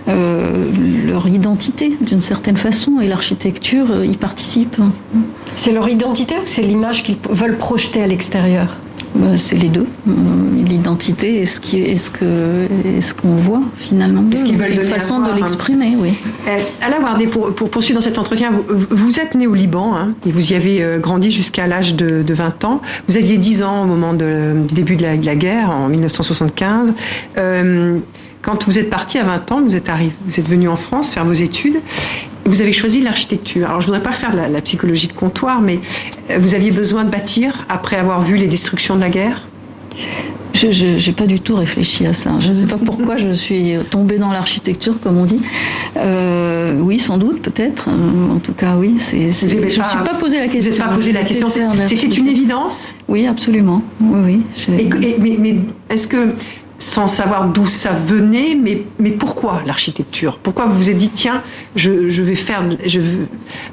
[0.06, 4.76] leur identité d'une certaine façon et l'architecture y participe.
[5.56, 8.68] C'est leur identité ou c'est l'image qu'ils veulent projeter à l'extérieur?
[9.36, 9.86] C'est les deux.
[10.08, 10.12] Euh,
[10.72, 12.66] l'identité et ce qui est ce que
[13.00, 14.24] ce qu'on voit finalement.
[14.34, 16.14] C'est une façon de l'exprimer, oui.
[16.48, 19.94] Euh, Alain Wardé, pour, pour, poursuivre dans cet entretien, vous, vous êtes né au Liban
[19.94, 22.80] hein, et vous y avez euh, grandi jusqu'à l'âge de, de, 20 ans.
[23.08, 25.88] Vous aviez 10 ans au moment de, du début de la, de la, guerre en
[25.88, 26.94] 1975.
[27.38, 27.98] Euh,
[28.40, 31.10] quand vous êtes parti à 20 ans, vous êtes, arrivé, vous êtes venu en France
[31.10, 31.80] faire vos études
[32.44, 33.68] Vous avez choisi l'architecture.
[33.68, 35.78] Alors, je ne voudrais pas faire la, la, psychologie de comptoir, mais
[36.38, 39.46] vous aviez besoin de bâtir après avoir vu les destructions de la guerre?
[40.54, 42.30] Je n'ai pas du tout réfléchi à ça.
[42.38, 45.40] Je ne sais pas pourquoi je suis tombée dans l'architecture, comme on dit.
[45.96, 47.88] Euh, oui, sans doute, peut-être.
[47.88, 48.94] En tout cas, oui.
[48.98, 50.72] C'est, je ne me suis pas posé la question.
[50.72, 51.48] Vous pas posé la question.
[51.48, 52.94] C'était une évidence?
[53.08, 53.82] Oui, absolument.
[54.00, 54.88] Oui, oui.
[55.18, 55.56] mais, mais
[55.90, 56.34] est-ce que
[56.82, 60.38] sans savoir d'où ça venait, mais, mais pourquoi l'architecture?
[60.42, 61.42] Pourquoi vous vous êtes dit, tiens,
[61.76, 62.64] je, je vais faire...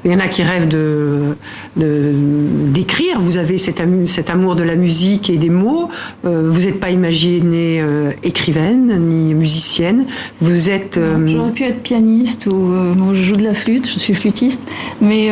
[0.04, 1.34] Il y en a qui rêvent de,
[1.76, 5.88] d'écrire, vous avez cet, amour, cet amour de la musique et des mots,
[6.24, 10.06] euh, vous n'êtes pas imaginée euh, écrivaine ni musicienne,
[10.40, 10.96] vous êtes...
[10.96, 12.72] Euh, j'aurais pu être pianiste ou
[13.12, 14.62] je joue de la flûte, je suis flûtiste,
[15.00, 15.30] mais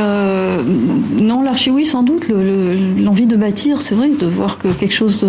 [1.21, 5.25] non, l'archi, oui, sans doute, l'envie de bâtir, c'est vrai, de voir que quelque chose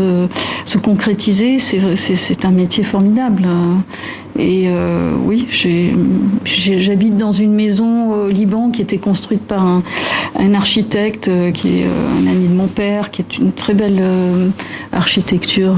[0.66, 3.47] se concrétiser, c'est c'est un métier formidable.
[4.39, 5.45] Et euh, oui,
[6.45, 9.84] j'habite dans une maison au Liban qui était construite par un,
[10.54, 14.02] architecte euh, qui est euh, un ami de mon père, qui est une très belle
[14.93, 15.75] architecture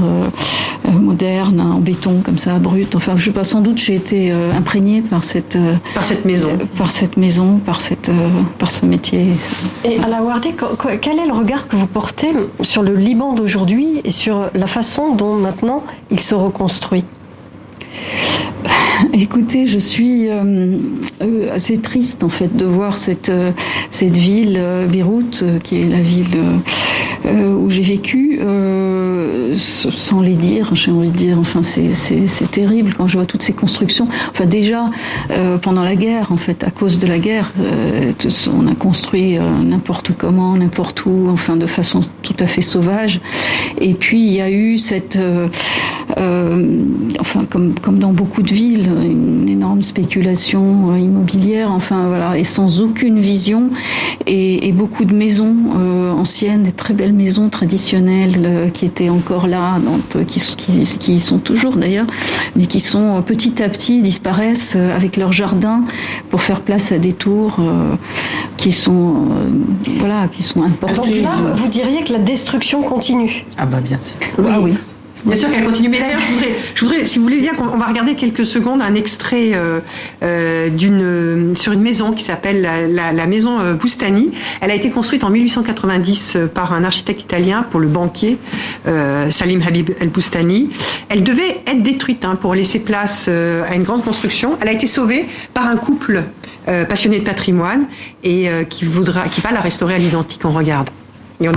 [0.92, 2.94] moderne, en béton comme ça, brut.
[2.94, 5.58] Enfin, je sais pas, sans doute j'ai été imprégnée par cette
[5.94, 8.10] par cette maison, par cette maison, par cette
[8.58, 9.26] par ce métier.
[9.84, 10.54] Et à la Wardé,
[11.00, 15.14] quel est le regard que vous portez sur le Liban d'aujourd'hui et sur la façon
[15.14, 17.04] dont maintenant il se reconstruit?
[19.12, 20.78] Écoutez, je suis euh,
[21.22, 23.52] euh, assez triste en fait de voir cette euh,
[23.90, 26.38] cette ville Beyrouth, qui est la ville
[27.24, 28.40] où j'ai vécu,
[29.58, 31.38] sans les dire, j'ai envie de dire.
[31.38, 34.08] Enfin, c'est terrible quand je vois toutes ces constructions.
[34.30, 34.86] Enfin, déjà
[35.62, 37.52] pendant la guerre, en fait, à cause de la guerre,
[38.52, 43.20] on a construit n'importe comment, n'importe où, enfin, de façon tout à fait sauvage.
[43.80, 45.18] Et puis il y a eu cette,
[46.16, 52.44] enfin, comme comme dans beaucoup de villes une énorme spéculation euh, immobilière, enfin voilà, et
[52.44, 53.70] sans aucune vision,
[54.26, 59.46] et, beaucoup de maisons euh, anciennes, des très belles maisons traditionnelles euh, qui étaient encore
[59.46, 62.06] là, donc, qui, qui, qui sont toujours d'ailleurs,
[62.56, 65.84] mais qui sont petit à petit disparaissent avec leurs jardins
[66.30, 67.56] pour faire place à des tours
[68.56, 69.28] qui sont
[69.98, 71.24] voilà, qui sont importées.
[71.56, 74.16] vous diriez que la destruction continue Ah bah bien sûr.
[74.50, 74.74] Ah oui.
[75.24, 75.88] Bien sûr qu'elle continue.
[75.88, 76.20] Mais d'ailleurs,
[77.04, 79.80] si vous voulez bien, qu'on va regarder quelques secondes un extrait euh,
[80.22, 84.30] euh sur une maison qui s'appelle la, maison euh, Boustani.
[84.60, 88.38] Elle a été construite en 1890 euh, par un architecte italien pour le banquier
[89.30, 90.70] Salim Habib El Boustani.
[91.08, 94.58] Elle devait être détruite hein, pour laisser place à une grande construction.
[94.60, 96.22] Elle a été sauvée par un couple
[96.88, 97.86] passionné de patrimoine
[98.24, 100.42] et qui voudra, qui va la restaurer à l'identique.
[100.44, 100.90] On regarde.
[101.40, 101.52] Et on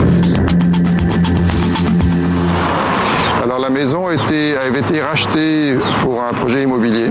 [3.60, 7.10] la maison avait été rachetée pour un projet immobilier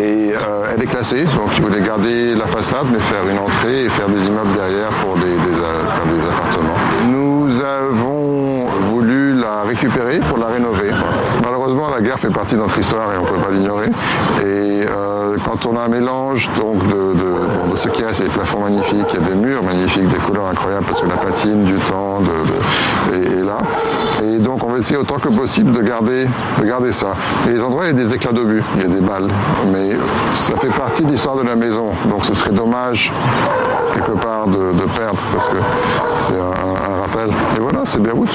[0.00, 1.24] et euh, elle est classée.
[1.24, 4.90] Donc ils voulaient garder la façade mais faire une entrée et faire des immeubles derrière
[5.02, 6.74] pour des, des, appartements.
[7.08, 10.90] Nous avons voulu la récupérer pour la rénover.
[11.42, 13.88] Malheureusement la guerre fait partie de notre histoire et on ne peut pas l'ignorer.
[14.40, 19.06] Et euh, quand on a un mélange donc de, ce qui reste, des plafonds magnifiques,
[19.12, 22.20] il y a des murs magnifiques, des couleurs incroyables parce que la patine du temps
[23.12, 23.58] est là.
[24.24, 26.26] Et donc on va essayer autant que possible de garder,
[26.58, 27.14] de garder ça.
[27.46, 29.28] Et les endroits, il y a des éclats d'obus, il y a des balles.
[29.72, 29.90] Mais
[30.34, 31.90] ça fait partie de l'histoire de la maison.
[32.08, 33.12] Donc ce serait dommage
[33.92, 35.56] quelque part de, perdre parce que
[36.18, 37.30] c'est un, rappel.
[37.56, 38.30] Et voilà, c'est Beyrouth.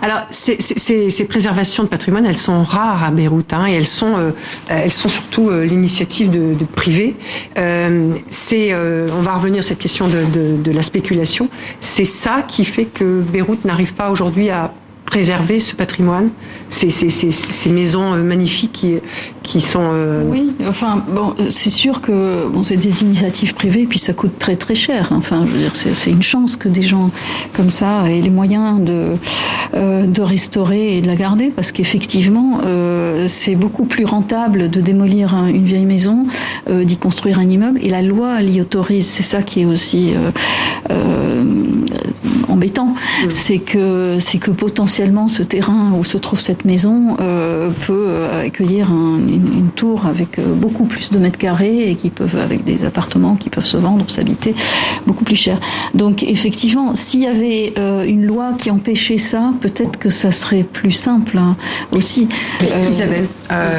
[0.00, 4.30] Alors, ces, préservations de patrimoine, elles sont rares à Beyrouth, hein, et elles sont, euh,
[4.68, 7.16] elles sont surtout euh, l'initiative de, de privés.
[7.58, 10.24] Euh, c'est, on va revenir à cette question de,
[10.62, 11.48] de la spéculation.
[11.80, 14.72] C'est ça qui fait que Beyrouth n'arrive pas aujourd'hui à
[15.08, 16.28] préserver ce patrimoine,
[16.68, 18.96] ces, ces, ces, ces maisons euh, magnifiques qui,
[19.42, 19.88] qui sont...
[19.92, 24.38] Euh, oui, enfin, bon, c'est sûr que bon, c'est des initiatives privées, puis ça coûte
[24.38, 25.08] très très cher.
[25.12, 27.10] Enfin, je veux dire, c'est une chance que des gens
[27.54, 29.14] comme ça aient les moyens de,
[29.74, 34.80] euh, de restaurer et de la garder, parce qu'effectivement, euh, c'est beaucoup plus rentable de
[34.82, 36.26] démolir une vieille maison,
[36.70, 39.06] d'y construire un immeuble, et la loi l'y autorise.
[39.06, 40.12] C'est ça qui est aussi
[42.48, 42.94] embêtant,
[43.28, 44.97] c'est que c'est que potentiellement
[45.28, 50.54] ce terrain où se trouve cette maison euh, peut accueillir un, une, tour avec euh,
[50.54, 54.04] beaucoup plus de mètres carrés et qui peuvent avec des appartements qui peuvent se vendre
[54.04, 54.54] ou s'habiter
[55.06, 55.60] beaucoup plus cher.
[55.94, 60.64] Donc effectivement, s'il y avait euh, une loi qui empêchait ça, peut-être que ça serait
[60.64, 61.56] plus simple hein,
[61.92, 62.28] aussi.
[62.62, 63.26] Euh, Isabelle,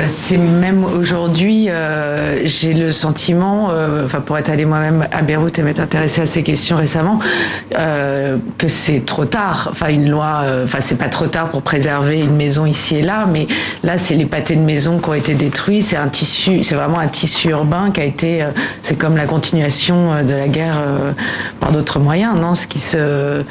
[0.08, 1.68] c'est même aujourd'hui,
[2.44, 3.72] j'ai le sentiment,
[4.04, 7.20] enfin pour être allée moi-même à Beyrouth et m'être intéressée à ces questions récemment,
[7.72, 9.68] que c'est trop tard.
[9.72, 13.26] Enfin une loi, enfin c'est pas trop tard pour préserver une maison ici et là,
[13.32, 13.48] mais
[13.84, 15.82] là, c'est les pâtés de maison qui ont été détruits.
[15.82, 18.46] C'est un tissu, c'est vraiment un tissu urbain qui a été,
[18.82, 20.82] c'est comme la continuation de la guerre
[21.60, 23.44] par d'autres moyens, non Ce qui se.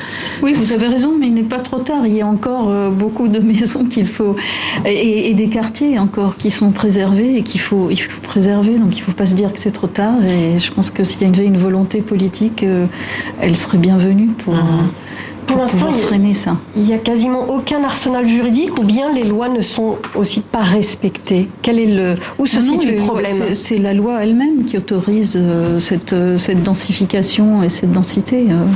[0.43, 2.07] Oui, vous avez raison, mais il n'est pas trop tard.
[2.07, 4.37] Il y a encore beaucoup de maisons qu'il faut
[4.85, 8.79] et, des quartiers encore qui sont préservés et qu'il faut, il faut préserver.
[8.79, 10.25] Donc il ne faut pas se dire que c'est trop tard.
[10.25, 12.65] Et je pense que s'il y a une, une volonté politique,
[13.41, 14.55] elle serait bienvenue pour.
[14.55, 14.91] Mhm
[15.49, 15.89] pour l'instant,
[16.77, 20.61] il n'y a quasiment aucun arsenal juridique ou bien les lois ne sont aussi pas
[20.61, 25.37] respectées Quel est le, Où se situe le problème C'est la loi elle-même qui autorise
[25.37, 28.47] euh, cette, euh, cette densification et cette densité.
[28.51, 28.67] Euh.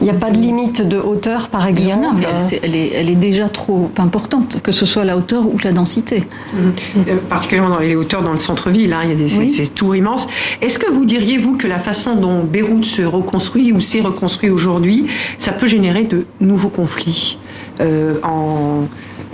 [0.00, 2.26] Il n'y a pas de limite de hauteur, par exemple Il y en a, mais
[2.62, 6.24] elle, est, elle, est, déjà trop importante, que ce soit la hauteur ou la densité.
[6.52, 7.00] Mmh.
[7.30, 10.26] particulièrement dans les hauteurs dans le centre-ville, hein, il y a des, ces, tours immenses.
[10.60, 14.50] Est-ce que vous diriez, vous, que la façon dont Beyrouth se reconstruit ou s'est reconstruit
[14.50, 15.06] aujourd'hui,
[15.38, 17.38] ça peut générer de nouveaux conflits
[17.80, 18.84] euh, en,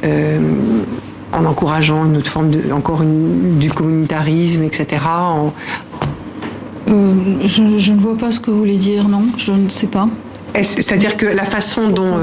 [0.05, 0.39] euh,
[1.33, 4.87] en encourageant une autre forme de, encore une, du communautarisme, etc.
[6.89, 7.15] Euh,
[7.45, 10.09] je, je, ne vois pas ce que vous voulez dire, non, je ne sais pas.
[10.63, 12.17] C'est-à-dire que la façon dont,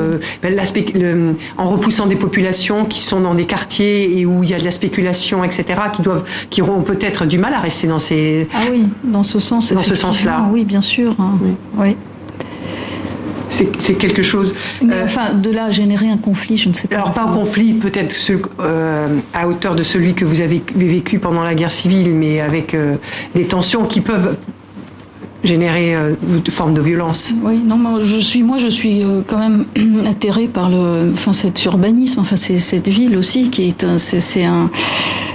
[0.44, 0.56] ben,
[0.94, 4.60] le, en repoussant des populations qui sont dans des quartiers et où il y a
[4.60, 8.48] de la spéculation, etc., qui doivent, qui auront peut-être du mal à rester dans ces.
[8.54, 9.74] Ah oui, dans ce sens.
[9.74, 10.48] Dans ce sens-là.
[10.52, 11.16] Oui, bien sûr.
[11.42, 11.56] Oui.
[11.80, 11.98] oui
[13.50, 14.54] c'est quelque chose.
[14.82, 16.96] Mais euh, enfin, de là à générer un conflit, je ne sais pas.
[16.96, 18.16] Alors, pas un conflit, peut-être
[18.60, 22.74] euh, à hauteur de celui que vous avez vécu pendant la guerre civile, mais avec
[22.74, 22.96] euh,
[23.36, 24.38] des tensions qui peuvent
[25.44, 27.34] générer une forme de violence.
[27.44, 29.66] Oui, non, moi je suis, moi je suis quand même
[30.10, 34.70] atterrée par le, enfin cet urbanisme, enfin c'est cette ville aussi qui est, c'est un,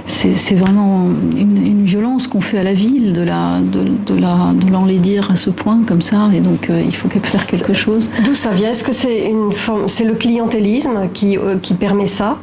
[0.07, 5.31] c'est vraiment une, violence qu'on fait à la ville de la de, la de l'enlaidir
[5.31, 8.11] à ce point comme ça et donc euh, il faut faire quelque chose.
[8.25, 8.71] D'où ça vient?
[8.71, 12.39] Est-ce que c'est une forme c'est le clientélisme qui euh, qui permet ça?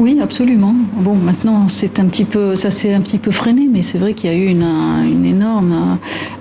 [0.00, 0.74] Oui, absolument.
[0.94, 4.14] Bon, maintenant, c'est un petit peu, ça s'est un petit peu freiné, mais c'est vrai
[4.14, 5.98] qu'il y a eu une, énorme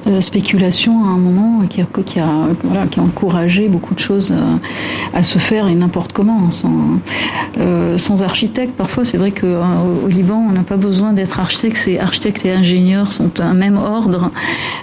[0.08, 1.88] euh, spéculation à un moment qui a,
[2.63, 4.34] voilà, qui a encouragé beaucoup de choses
[5.13, 7.00] à, se faire et n'importe comment, sans,
[7.58, 8.76] euh, architecte.
[8.76, 11.76] Parfois, c'est vrai qu'au euh, Liban, on n'a pas besoin d'être architecte.
[11.76, 14.32] C'est architecte et ingénieur sont un même ordre.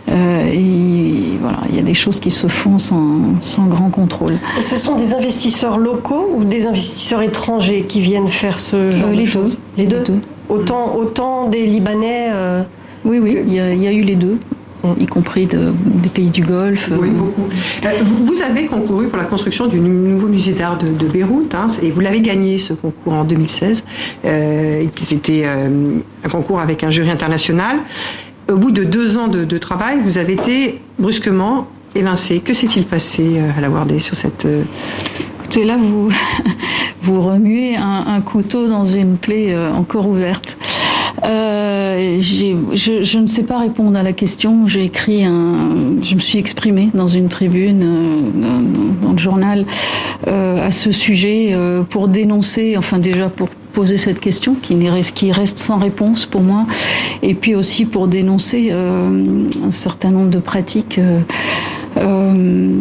[0.09, 4.35] et voilà, il y a des choses qui se font sans, sans grand contrôle.
[4.59, 9.11] Et ce sont des investisseurs locaux ou des investisseurs étrangers qui viennent faire ce genre
[9.11, 10.05] les de choses Les deux.
[10.49, 12.31] Autant, autant des Libanais.
[13.05, 14.39] oui, oui, il y, a eu les deux
[14.99, 16.91] y compris des pays du Golfe.
[17.01, 17.49] Oui, beaucoup.
[17.85, 21.91] Euh, vous avez concouru pour la construction du nouveau musée d'art de, Beyrouth, hein, et
[21.91, 23.85] vous l'avez gagné ce concours en 2016.
[24.25, 27.79] Euh, C'était euh, un concours avec un jury international.
[28.51, 32.41] Au bout de deux ans de, travail, vous avez été brusquement évincé.
[32.41, 34.47] Que s'est-il passé à la Wardé sur cette...
[35.47, 36.09] Écoutez, là, vous,
[37.03, 40.59] vous remuez un, couteau dans une plaie encore ouverte.
[41.25, 44.67] Euh, je, ne sais pas répondre à la question.
[44.67, 45.25] J'ai écrit
[46.03, 49.67] je me suis exprimée dans une tribune euh, dans, le journal
[50.27, 54.75] euh, à ce sujet euh, pour dénoncer, enfin déjà pour poser cette question qui,
[55.31, 56.65] reste sans réponse pour moi,
[57.23, 60.99] et puis aussi pour dénoncer euh, un certain nombre de pratiques.
[61.99, 62.73] Euh,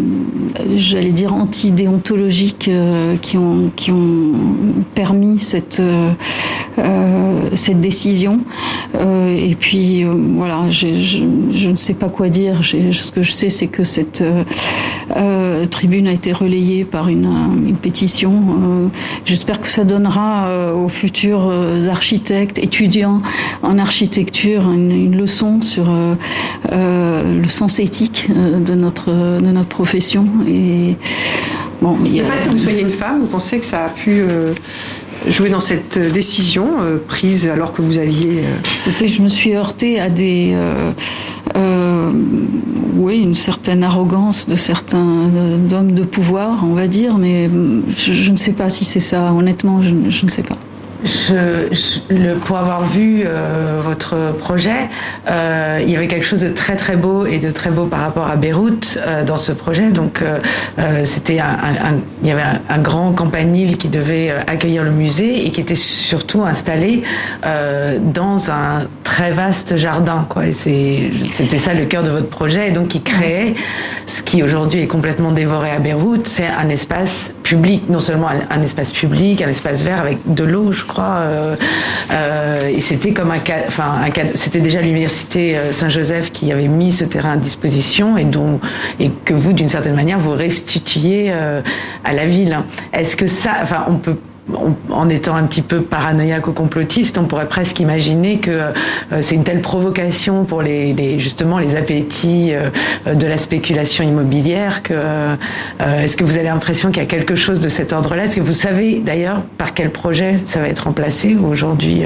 [0.75, 4.33] j'allais dire anti-déontologiques euh, qui, ont, qui ont
[4.93, 6.11] permis cette, euh,
[7.53, 8.39] cette décision.
[8.99, 10.87] et puis voilà, je,
[11.51, 12.61] je, ne sais pas quoi dire.
[12.63, 14.23] Ce que je sais, c'est que cette
[15.71, 17.29] tribune a été relayée par une,
[17.67, 18.91] une pétition.
[19.25, 21.51] J'espère que ça donnera aux futurs
[21.89, 23.19] architectes, étudiants
[23.61, 25.85] en architecture, une, une leçon sur
[26.71, 30.27] le sens éthique de notre de notre profession.
[30.47, 30.95] Et
[31.81, 34.53] bon, le fait que vous soyez une femme, vous pensez que ça a pu euh,
[35.27, 38.41] jouer dans cette décision euh, prise alors que vous aviez.
[38.41, 40.55] Euh, je me suis heurtée à des.
[42.95, 45.29] oui, une certaine arrogance de certains
[45.71, 47.49] hommes de pouvoir, on va dire, mais
[47.97, 49.31] je, ne sais pas si c'est ça.
[49.31, 50.57] Honnêtement, je ne sais pas.
[52.45, 54.89] Pour avoir vu euh, votre projet,
[55.29, 57.99] euh, il y avait quelque chose de très très beau et de très beau par
[57.99, 59.89] rapport à Beyrouth euh, dans ce projet.
[59.89, 60.23] Donc
[61.03, 61.39] c'était
[62.21, 66.43] il y avait un, grand campanile qui devait accueillir le musée et qui était surtout
[66.43, 67.03] installé
[67.43, 70.27] dans un très vaste jardin.
[70.51, 73.55] C'était ça le cœur de votre projet, et donc qui créait
[74.05, 78.61] ce qui aujourd'hui est complètement dévoré à Beyrouth, c'est un espace public, non seulement un,
[78.63, 81.55] espace public, un espace vert avec de l'eau, je crois euh,
[82.11, 83.37] euh, et c'était comme un
[83.67, 88.25] enfin un c'était déjà l'université euh, Saint-Joseph qui avait mis ce terrain à disposition et
[88.25, 88.59] dont
[88.99, 92.57] et que vous d'une certaine manière vous restituiez à la ville.
[92.93, 94.17] Est-ce que ça, enfin on peut
[94.91, 98.71] en étant un petit peu paranoïaque ou complotiste, on pourrait presque imaginer que euh,
[99.21, 102.69] c'est une telle provocation pour les, justement les appétits euh,
[103.15, 104.93] de la spéculation immobilière que
[105.79, 108.25] est-ce que vous avez l'impression qu'il y a quelque chose de cet ordre-là?
[108.25, 112.03] Est-ce que vous savez d'ailleurs par quel projet ça va être remplacé aujourd'hui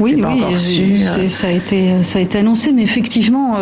[0.00, 3.56] Oui, oui, ça a été ça a été annoncé, mais effectivement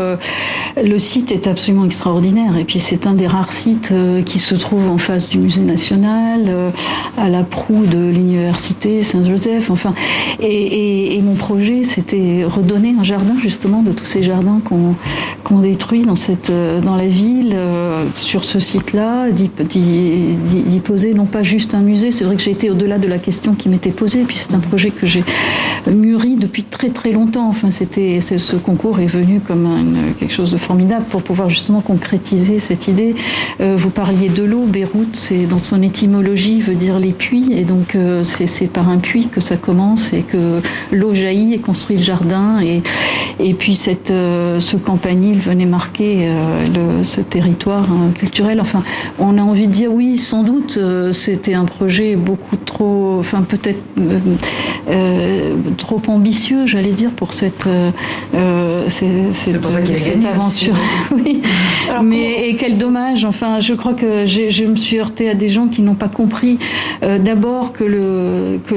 [0.76, 3.92] le site est absolument extraordinaire et puis c'est un des rares sites
[4.24, 6.72] qui se trouve en face du musée national,
[7.18, 9.70] à la proue de l'université Saint-Joseph.
[9.70, 9.92] Enfin,
[10.40, 16.16] et, mon projet, c'était redonner un jardin justement de tous ces jardins qu'on détruit dans
[16.16, 16.50] cette
[16.82, 22.10] dans la ville, euh, sur ce site-là, d'y poser non pas juste un musée.
[22.10, 24.24] C'est vrai que j'ai été au-delà de la question qui m'était posée.
[24.24, 25.24] Puis c'est un projet que j'ai
[25.90, 27.48] mûri depuis très très longtemps.
[27.48, 29.68] Enfin, c'était ce concours est venu comme
[30.18, 33.14] quelque chose de formidable pour pouvoir justement concrétiser cette idée.
[33.60, 34.64] Euh, vous parliez de l'eau.
[34.64, 38.98] Beyrouth, c'est dans son étymologie veut dire les puits, et donc euh, c'est par un
[38.98, 40.60] puits que ça commence et que
[40.92, 42.60] l'eau jaillit et construit le jardin.
[42.60, 42.82] Et,
[43.38, 46.28] et puis cette, euh, ce campanile venait marquer
[46.74, 48.60] le, ce territoire hein, culturel.
[48.60, 48.82] Enfin,
[49.18, 50.78] on a envie de dire oui, sans doute,
[51.12, 53.80] c'était un projet beaucoup trop, enfin peut-être
[55.76, 57.68] trop ambitieux, j'allais dire, pour cette,
[58.88, 60.76] cette, cette aventure.
[61.12, 61.42] oui.
[62.02, 63.24] Mais et quel dommage.
[63.24, 66.58] Enfin, je crois que je me suis heurtée à des gens qui n'ont pas compris
[67.02, 68.74] euh, d'abord que que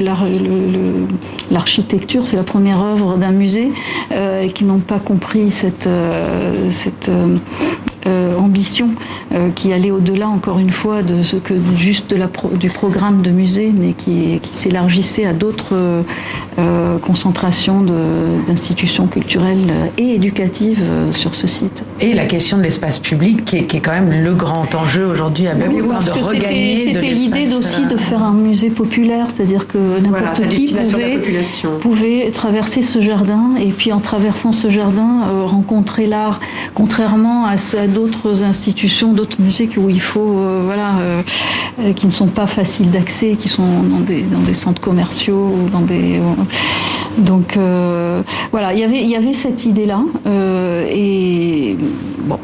[1.50, 3.72] l'architecture c'est la première œuvre d'un musée
[4.12, 7.10] euh, et qui n'ont pas compris cette euh, cette
[8.44, 8.88] ambition
[9.54, 12.28] qui allait au-delà encore une fois de ce que juste de la
[12.58, 16.04] du programme de musée mais qui qui s'élargissait à d'autres
[17.02, 17.84] concentrations
[18.46, 21.84] d'institutions culturelles et éducatives sur ce site.
[22.00, 25.06] Et la question de l'espace public qui est, qui est, quand même le grand enjeu
[25.06, 29.66] aujourd'hui à Beyrouth, de regagner C'était l'idée aussi de faire un musée populaire, c'est-à dire
[29.66, 31.20] que n'importe qui pouvait,
[31.80, 36.40] pouvait, traverser ce jardin et puis en traversant ce jardin euh, rencontrer l'art,
[36.74, 41.22] contrairement à, d'autres institutions, d'autres musées où il faut, euh, voilà, euh,
[41.94, 45.70] qui ne sont pas faciles d'accès, qui sont dans des, dans des centres commerciaux ou
[45.70, 46.20] dans des
[47.18, 47.56] donc
[48.50, 50.00] voilà, il y avait il y avait cette idée là
[50.90, 51.76] et
[52.20, 52.38] bon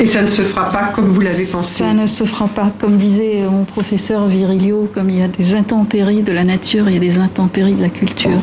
[0.00, 2.72] et ça ne se fera pas comme vous l'avez pensé Ça ne se fera pas.
[2.80, 6.94] Comme disait mon professeur Virilio, comme il y a des intempéries de la nature, il
[6.94, 8.40] y a des intempéries de la culture.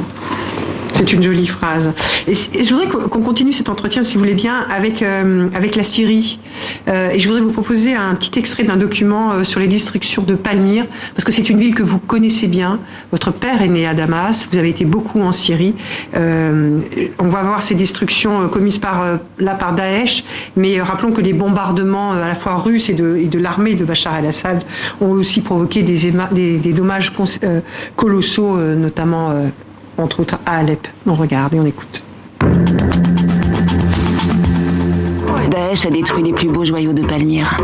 [0.98, 1.91] C'est une jolie phrase.
[2.28, 5.84] Et, je voudrais qu'on continue cet entretien, si vous voulez bien, avec, euh, avec la
[5.84, 6.39] Syrie.
[6.88, 10.24] Euh, et je voudrais vous proposer un petit extrait d'un document euh, sur les destructions
[10.24, 12.80] de Palmyre, parce que c'est une ville que vous connaissez bien.
[13.12, 15.76] Votre père est né à Damas, vous avez été beaucoup en Syrie.
[16.16, 20.24] on va voir ces destructions commises par, là par Daesh,
[20.56, 24.18] mais rappelons que les bombardements à la fois russes et de, de l'armée de Bachar
[24.18, 24.64] el-Assad
[25.00, 27.14] ont aussi provoqué des, des, des dommages
[27.95, 29.34] colossaux, notamment
[29.98, 30.88] entre autres à Alep.
[31.06, 32.04] On regarde et on écoute.
[35.50, 37.58] Daesh a détruit les plus beaux joyaux de Palmyre.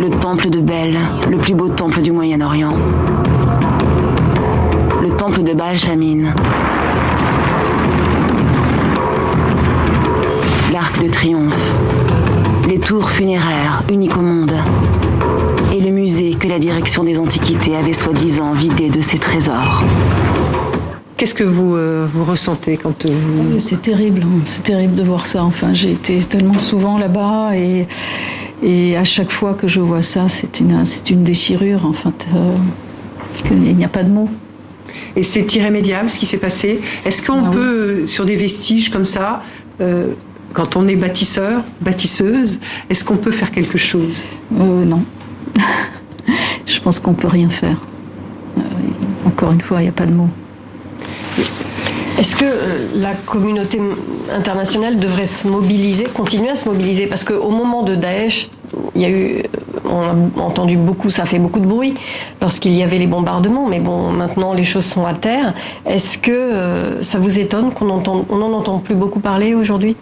[0.00, 0.96] Le temple de Bel,
[1.30, 2.74] le plus beau temple du Moyen-Orient.
[5.02, 6.32] Le temple de Baal Shamin.
[10.72, 11.74] L'arc de triomphe.
[12.68, 14.54] Les tours funéraires, uniques au monde.
[15.72, 19.82] Et le musée que la direction des antiquités avait soi-disant vidé de ses trésors.
[21.16, 23.60] Qu'est-ce que vous, euh, vous ressentez quand vous...
[23.60, 24.40] C'est terrible, hein.
[24.44, 25.44] c'est terrible de voir ça.
[25.44, 27.86] Enfin, j'ai été tellement souvent là-bas et,
[28.64, 31.86] et à chaque fois que je vois ça, c'est une, c'est une déchirure.
[31.86, 32.56] En fait, euh,
[33.52, 34.28] il n'y a pas de mots.
[35.14, 36.80] Et c'est irrémédiable ce qui s'est passé.
[37.04, 39.44] Est-ce qu'on ah peut, sur des vestiges comme ça,
[39.80, 40.14] euh,
[40.52, 42.58] quand on est bâtisseur, bâtisseuse,
[42.90, 44.24] est-ce qu'on peut faire quelque chose?
[44.50, 45.04] Non.
[46.66, 47.80] je pense qu'on peut rien faire.
[49.24, 50.30] encore une fois, il n'y a pas de mots.
[52.18, 53.80] Est-ce que euh, la communauté
[54.32, 57.06] internationale devrait se mobiliser, continuer à se mobiliser?
[57.06, 58.48] Parce qu'au moment de Daesh,
[58.94, 59.42] il y a eu,
[59.84, 60.02] on
[60.38, 61.94] a entendu beaucoup, ça fait beaucoup de bruit
[62.40, 65.54] lorsqu'il y avait les bombardements, mais bon, maintenant les choses sont à terre.
[65.86, 69.96] Est-ce que euh, ça vous étonne qu'on n'en entend plus beaucoup parler aujourd'hui?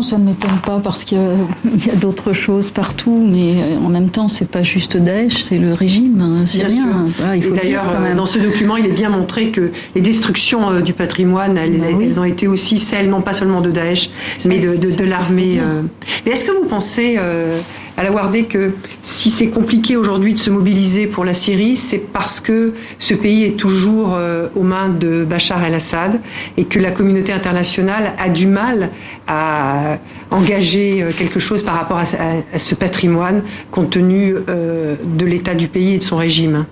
[0.00, 1.18] Non, ça ne m'étonne pas parce qu'il
[1.86, 5.58] y a, d'autres choses partout, mais euh, en même temps, c'est pas juste Daesh, c'est
[5.58, 7.06] le régime hein, syrien.
[7.54, 7.84] D'ailleurs,
[8.16, 12.20] dans ce document, il est bien montré que les destructions euh, du patrimoine, elles, bah
[12.20, 14.10] ont été aussi celles non pas seulement de Daesh,
[14.46, 15.58] mais de, l'armée.
[15.60, 15.82] Euh.
[16.24, 17.18] Mais est-ce que vous pensez
[18.00, 18.72] à la Wardé que
[19.02, 23.44] si c'est compliqué aujourd'hui de se mobiliser pour la Syrie, c'est parce que ce pays
[23.44, 26.18] est toujours euh, aux mains de Bachar el-Assad
[26.56, 28.88] et que la communauté internationale a du mal
[29.26, 29.98] à,
[30.30, 35.98] engager quelque chose par rapport à, ce patrimoine compte tenu de l'état du pays et
[35.98, 36.64] de son régime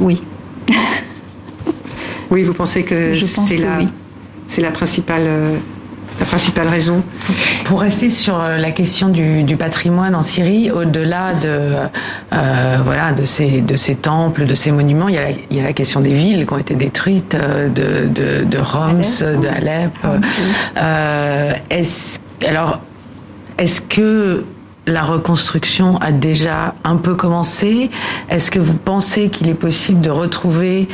[0.00, 0.22] Oui.
[2.30, 3.80] oui, vous pensez que c'est la,
[4.46, 5.28] c'est la principale
[6.18, 7.02] la principale raison.
[7.64, 11.76] Pour rester sur euh, la question du, patrimoine en Syrie, au-delà de,
[12.32, 15.56] euh, voilà, de, ces, de ces temples, de ces monuments, il y, a la, il
[15.56, 19.02] y a la question des villes qui ont été détruites, euh, de, de, de Homs,
[19.40, 19.92] de Alep.
[22.46, 22.80] alors,
[23.58, 24.44] est-ce que
[24.86, 27.90] la reconstruction a déjà un peu commencé.
[28.28, 30.88] Est-ce que vous pensez qu'il est possible de retrouver,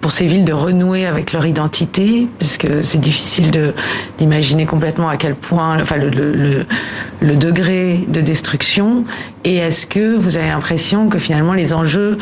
[0.00, 2.28] pour ces villes, de renouer avec leur identité?
[2.38, 3.72] Parce que c'est difficile
[4.18, 9.04] d'imaginer complètement à quel point, enfin, le, degré de destruction.
[9.44, 12.18] Et est-ce que vous avez l'impression que finalement les enjeux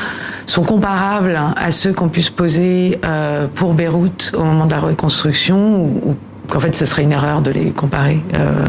[0.46, 5.84] sont comparables à ceux qu'on puisse poser euh, pour Beyrouth au moment de la reconstruction
[5.84, 6.16] ou,
[6.48, 8.66] qu'en fait ce serait une erreur de les comparer euh...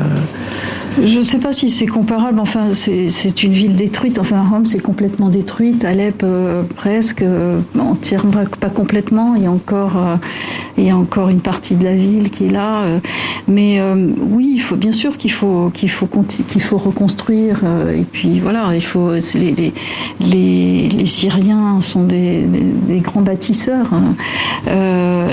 [1.02, 2.40] Je ne sais pas si c'est comparable.
[2.40, 4.18] Enfin, c'est une ville détruite.
[4.18, 5.84] Enfin, Rome, c'est complètement détruite.
[5.84, 7.22] Alep, euh, presque.
[7.22, 9.36] Euh, entièrement, pas complètement.
[9.36, 10.16] Il y a encore, euh,
[10.78, 12.86] il y a encore une partie de la ville qui est là.
[13.48, 17.62] Mais oui, il faut bien sûr qu'il faut qu'il faut qu'il faut reconstruire.
[17.94, 19.14] et puis voilà, il faut.
[19.36, 19.74] Les, les,
[20.20, 22.42] les, les, Syriens sont des,
[22.88, 23.88] des, grands bâtisseurs.
[23.94, 24.16] Hein.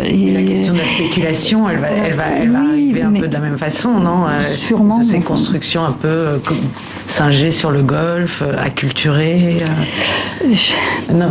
[0.05, 3.29] et, la question de la spéculation, elle va, elle va, elle va arriver un peu
[3.29, 4.99] de la même façon, non Sûrement.
[4.99, 5.21] De ces
[5.53, 6.39] construction un peu euh,
[7.07, 9.59] singée sur le golf, euh, acculturée.
[9.61, 10.49] Euh.
[10.49, 11.31] Je, non,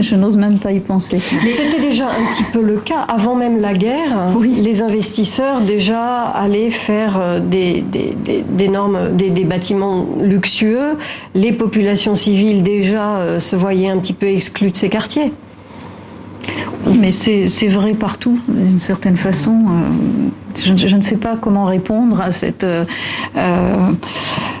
[0.00, 1.20] je, n'ose même pas y penser.
[1.42, 4.30] Mais c'était déjà un petit peu le cas avant même la guerre.
[4.36, 4.60] Oui.
[4.60, 8.14] Les investisseurs déjà allaient faire des, des,
[8.48, 10.96] des, normes, des, des, bâtiments luxueux.
[11.34, 15.32] Les populations civiles déjà se voyaient un petit peu exclues de ces quartiers.
[16.98, 19.64] Mais c'est vrai partout, d'une certaine façon.
[20.56, 22.84] Je, je, ne sais pas comment répondre à cette, euh,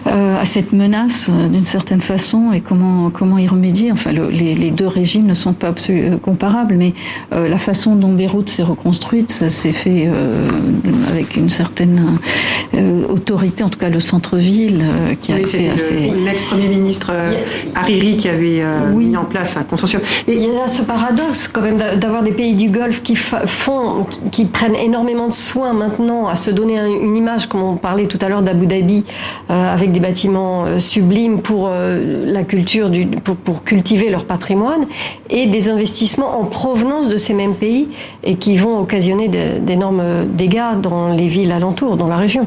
[0.06, 3.92] euh, à cette menace euh, d'une certaine façon et comment, comment y remédier.
[3.92, 6.94] Enfin, le, les, les, deux régimes ne sont pas euh, comparables, mais
[7.32, 10.48] euh, la façon dont Beyrouth s'est reconstruite, ça s'est fait euh,
[11.10, 12.18] avec une certaine
[13.08, 14.82] autorité, en tout cas le centre-ville,
[15.20, 15.70] qui a oui, été
[16.24, 17.12] L'ex-premier ministre
[17.74, 18.62] Hariri qui avait
[18.94, 19.06] oui.
[19.06, 20.00] mis en place un consortium.
[20.26, 24.06] Et il y a ce paradoxe quand même d'avoir des pays du Golfe qui font,
[24.30, 28.18] qui prennent énormément de soins maintenant à se donner une image, comme on parlait tout
[28.20, 29.04] à l'heure d'Abu Dhabi,
[29.50, 32.90] euh, avec des bâtiments euh, sublimes pour euh, la culture,
[33.24, 34.86] pour, cultiver leur patrimoine,
[35.30, 37.88] et des investissements en provenance de ces mêmes pays
[38.24, 42.46] et qui vont occasionner d'énormes dégâts dans les villes alentours, dans la région.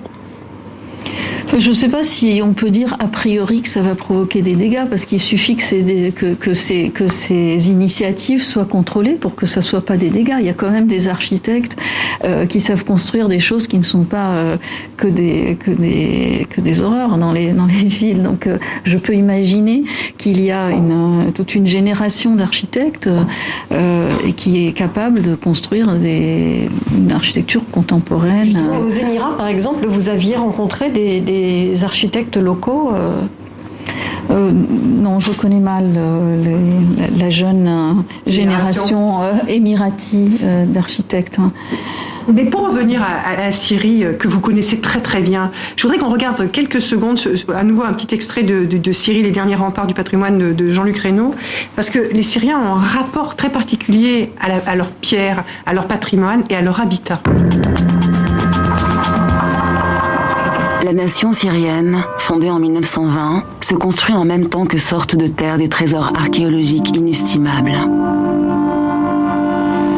[1.57, 4.55] Je ne sais pas si on peut dire a priori que ça va provoquer des
[4.55, 9.45] dégâts, parce qu'il suffit que, des, que, ces, que ces initiatives soient contrôlées pour que
[9.45, 10.35] ça soit pas des dégâts.
[10.41, 11.77] Il y a quand même des architectes
[12.25, 14.57] euh, qui savent construire des choses qui ne sont pas euh,
[14.97, 18.21] que, des, que, des, que des horreurs dans les, dans les villes.
[18.21, 19.85] Donc euh, je peux imaginer
[20.17, 23.09] qu'il y a une, toute une génération d'architectes
[24.35, 28.57] qui est capable de construire des, une architecture contemporaine.
[28.85, 33.21] Aux Émirats, par exemple, vous aviez rencontré des des architectes locaux euh,
[34.31, 41.39] euh, non, je connais mal euh, les, la, jeune euh, génération, émirati d'architectes.
[41.39, 41.47] Hein.
[42.33, 46.49] Mais pour revenir à, Syrie, que vous connaissez très très bien, je voudrais qu'on regarde
[46.51, 47.19] quelques secondes,
[47.55, 50.51] à nouveau un petit extrait de, de, de Syrie, les derniers remparts du patrimoine de,
[50.51, 51.35] de Jean-Luc Reynaud,
[51.75, 55.73] parce que les Syriens ont un rapport très particulier à, la, à leurs pierres, à
[55.73, 57.21] leur patrimoine et à leur habitat.
[60.95, 65.57] La nation syrienne, fondée en 1920, se construit en même temps que sortent de terre
[65.57, 67.73] des trésors archéologiques inestimables.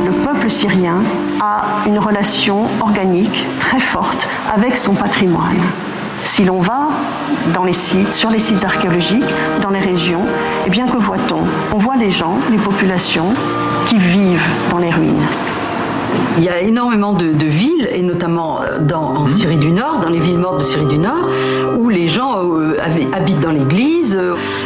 [0.06, 1.04] Le peuple syrien
[1.40, 5.62] a une relation organique très forte avec son patrimoine.
[6.24, 6.88] Si l'on va
[7.54, 10.26] dans les sites, sur les sites archéologiques, dans les régions,
[10.66, 11.44] eh bien que voit-on?
[11.76, 13.36] On voit les gens, les populations
[13.86, 15.28] qui vivent dans les ruines.
[16.40, 19.40] Il y a énormément de, de villes, et notamment euh, dans, en mhm.
[19.40, 21.28] Syrie du Nord, dans les villes mortes de Syrie du Nord,
[21.78, 24.18] où les gens euh, avaient, habitent dans l'église.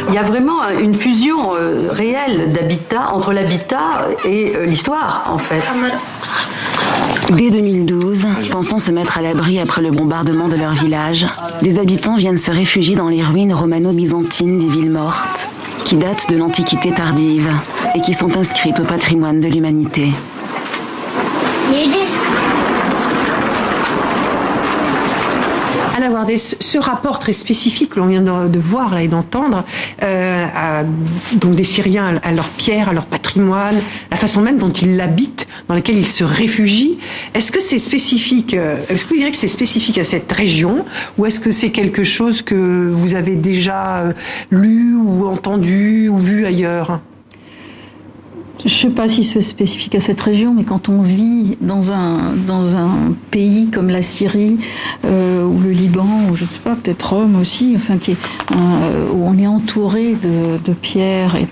[0.08, 5.38] Il y a vraiment une fusion euh, réelle d'habitat entre l'habitat et euh, l'histoire, en
[5.38, 5.62] fait.
[7.30, 11.26] Dès 2012, pensant se mettre à l'abri après le bombardement de leur village,
[11.62, 15.48] des habitants viennent se réfugier dans les ruines romano-byzantines des villes mortes,
[15.84, 17.50] qui datent de l'Antiquité tardive
[17.94, 20.08] et qui sont inscrites au patrimoine de l'humanité.
[26.38, 29.64] Ce rapport très spécifique que l'on vient de, voir et d'entendre,
[30.02, 30.82] euh,
[31.34, 33.76] donc des Syriens à leur pierre, à leur patrimoine,
[34.10, 36.98] la façon même dont ils l'habitent, dans laquelle ils se réfugient,
[37.34, 40.84] est-ce que c'est spécifique euh, Est-ce que vous direz que c'est spécifique à cette région,
[41.18, 44.12] ou est-ce que c'est quelque chose que vous avez déjà euh,
[44.50, 47.00] lu ou entendu ou vu ailleurs?
[48.64, 51.92] Je ne sais pas si c'est spécifique à cette région, mais quand on vit dans
[51.92, 54.58] un, dans un pays comme la Syrie
[55.04, 58.16] euh, ou le Liban, ou je ne sais pas, peut-être Rome aussi, enfin, qui est,
[58.54, 61.46] euh, où on est entouré de, de pierres et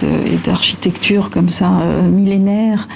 [0.45, 2.89] d'architecture comme ça euh, millénaire,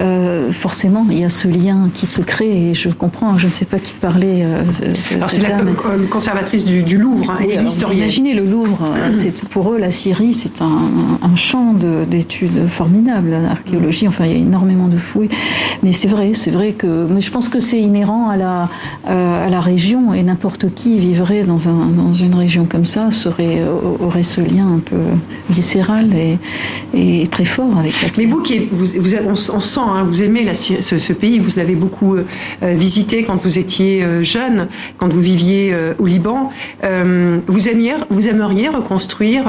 [0.00, 3.52] euh, forcément il y a ce lien qui se crée et je comprends, je ne
[3.52, 4.44] sais pas qui parlait.
[5.12, 5.58] Alors c'est la
[6.10, 7.98] conservatrice du, du Louvre hein, et l'historienne.
[7.98, 8.78] Imaginez le Louvre,
[9.12, 11.74] c'est pour eux la Syrie c'est un, un champ
[12.10, 14.06] d'études formidable archéologie.
[14.08, 15.30] Enfin, il y a énormément de fouilles.
[15.82, 17.06] Mais c'est vrai, c'est vrai que.
[17.08, 18.68] Mais je pense que c'est inhérent à la,
[19.08, 23.10] euh, à la région et n'importe qui vivrait dans, un, dans une région comme ça
[23.10, 24.96] serait, euh, aurait ce lien un peu
[25.50, 26.38] viscéral et,
[26.94, 30.44] et très fort avec la Mais vous, qui vous, vous on, sent, hein, vous aimez
[30.44, 32.22] la, ce, ce, pays, vous l'avez beaucoup euh,
[32.62, 36.50] visité quand vous étiez jeune, quand vous viviez au Liban.
[36.82, 39.44] vous, aimiez, vous aimeriez reconstruire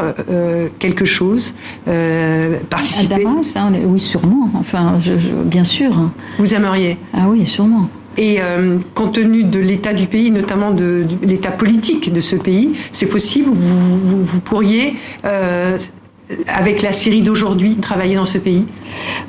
[0.79, 1.55] quelque chose,
[2.69, 3.13] participer?
[3.13, 4.49] À Damas, hein, oui, sûrement.
[4.55, 4.99] Enfin,
[5.45, 6.11] bien sûr.
[6.39, 7.89] Vous aimeriez Ah oui, sûrement.
[8.17, 12.73] Et euh, compte tenu de l'état du pays, notamment de, l'état politique de ce pays,
[12.91, 15.77] c'est possible, vous, vous, pourriez euh,
[16.47, 18.65] avec la Syrie d'aujourd'hui, travailler dans ce pays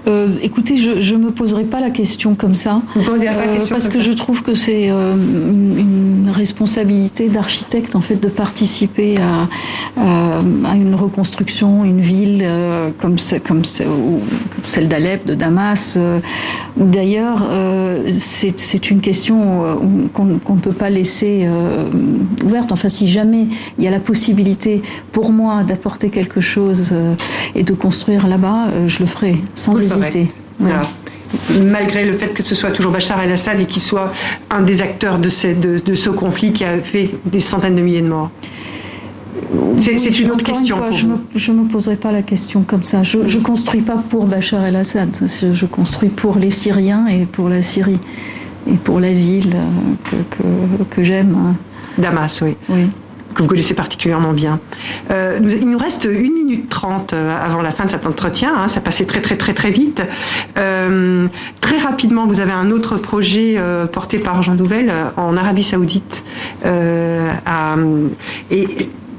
[0.07, 2.81] euh, Écoutez, je ne me poserai pas la question comme ça.
[2.97, 9.17] Euh, parce que je trouve que c'est euh, une, responsabilité d'architecte en fait de participer
[9.17, 9.49] à,
[9.97, 12.47] à, une reconstruction, une ville
[12.99, 13.17] comme,
[13.47, 15.99] comme, celle d'Alep, de Damas.
[16.77, 17.49] D'ailleurs,
[18.19, 21.49] c'est une question qu'on ne peut pas laisser
[22.45, 22.73] ouverte.
[22.73, 23.47] Enfin, si jamais
[23.79, 24.83] il y a la possibilité
[25.13, 27.15] pour moi d'apporter quelque chose euh,
[27.55, 30.29] et de construire là-bas, euh, je le ferai sans hésiter.
[31.61, 34.13] malgré le fait que ce soit toujours Bachar el-Assad et qu'il soit
[34.51, 35.29] un des acteurs de,
[35.79, 38.31] de, ce conflit qui a fait des centaines de milliers de morts.
[39.81, 40.81] C'est une autre question.
[41.35, 43.03] je ne me, poserai pas la question comme ça.
[43.03, 45.11] Je ne construis pas pour Bachar el-Assad.
[45.53, 48.01] Je, construis pour les Syriens et pour la Syrie.
[48.69, 51.37] Et pour la ville euh, que, que, que j'aime.
[51.39, 51.55] Hein.
[51.99, 52.57] Damas, oui.
[52.69, 52.89] Oui
[53.37, 54.59] que vous connaissez particulièrement bien.
[55.11, 58.53] Euh, il nous reste une minute trente euh, avant la fin de cet entretien.
[58.57, 60.03] Hein, ça passait très très très très vite.
[60.59, 61.27] Euh,
[61.61, 63.61] très rapidement, vous avez un autre projet
[63.93, 66.25] porté par Jean Nouvel en Arabie Saoudite.
[66.65, 67.77] À,
[68.51, 68.67] et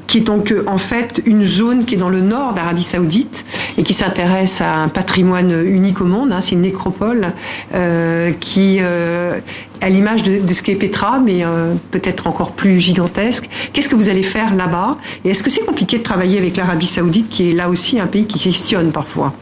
[0.07, 3.45] qui est donc en fait une zone qui est dans le nord d'Arabie Saoudite
[3.77, 6.31] et qui s'intéresse à un patrimoine unique au monde.
[6.31, 7.27] Hein, c'est une nécropole
[7.73, 9.39] euh, qui, euh,
[9.81, 13.49] à l'image de, de, ce qu'est Petra, mais euh, peut-être encore plus gigantesque.
[13.73, 14.95] Qu'est-ce que vous allez faire là-bas?
[15.25, 18.07] Et est-ce que c'est compliqué de travailler avec l'Arabie Saoudite, qui est là aussi un
[18.07, 19.33] pays qui questionne parfois?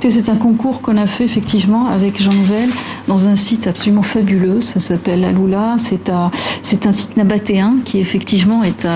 [0.00, 2.70] C'est un concours qu'on a fait effectivement avec Jean Nouvel
[3.08, 4.60] dans un site absolument fabuleux.
[4.60, 5.76] Ça s'appelle Aloula.
[5.78, 6.08] C'est
[6.86, 8.86] un site nabatéen qui effectivement est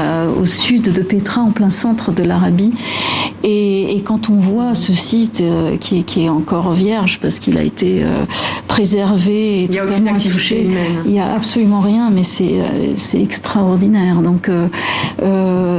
[0.40, 2.72] au sud de Petra, en plein centre de l'Arabie.
[3.42, 7.56] Et, quand on voit ce site euh, qui, est, qui, est, encore vierge parce qu'il
[7.58, 8.24] a été euh,
[8.66, 10.68] préservé et il totalement touché,
[11.04, 14.22] il n'y a absolument rien, mais c'est euh, extraordinaire.
[14.22, 14.50] Donc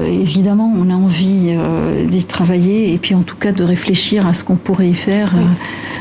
[0.08, 1.56] évidemment, on a envie
[2.08, 5.21] d'y travailler et puis en tout cas de réfléchir à ce qu'on pourrait y faire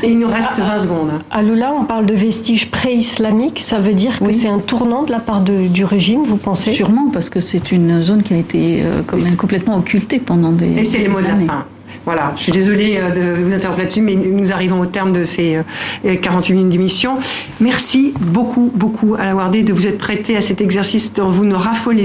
[0.03, 1.11] et il nous reste 20 secondes.
[1.29, 3.59] À Lula, on parle de vestiges pré-islamiques.
[3.59, 6.73] Ça veut dire que c'est un tournant de la part du régime, vous pensez?
[6.73, 10.51] Sûrement, parce que c'est une zone qui a été euh, quand même complètement occultée pendant
[10.51, 11.65] des Et c'est les mots de la fin.
[12.03, 15.23] Voilà, je suis désolée euh, de vous interrompre là-dessus, mais nous arrivons au terme de
[15.23, 15.59] ces
[16.03, 17.17] 48 euh, minutes d'émission.
[17.59, 21.45] Merci beaucoup, beaucoup à la Wardé de vous être prêté à cet exercice dont vous
[21.45, 21.99] ne raffolez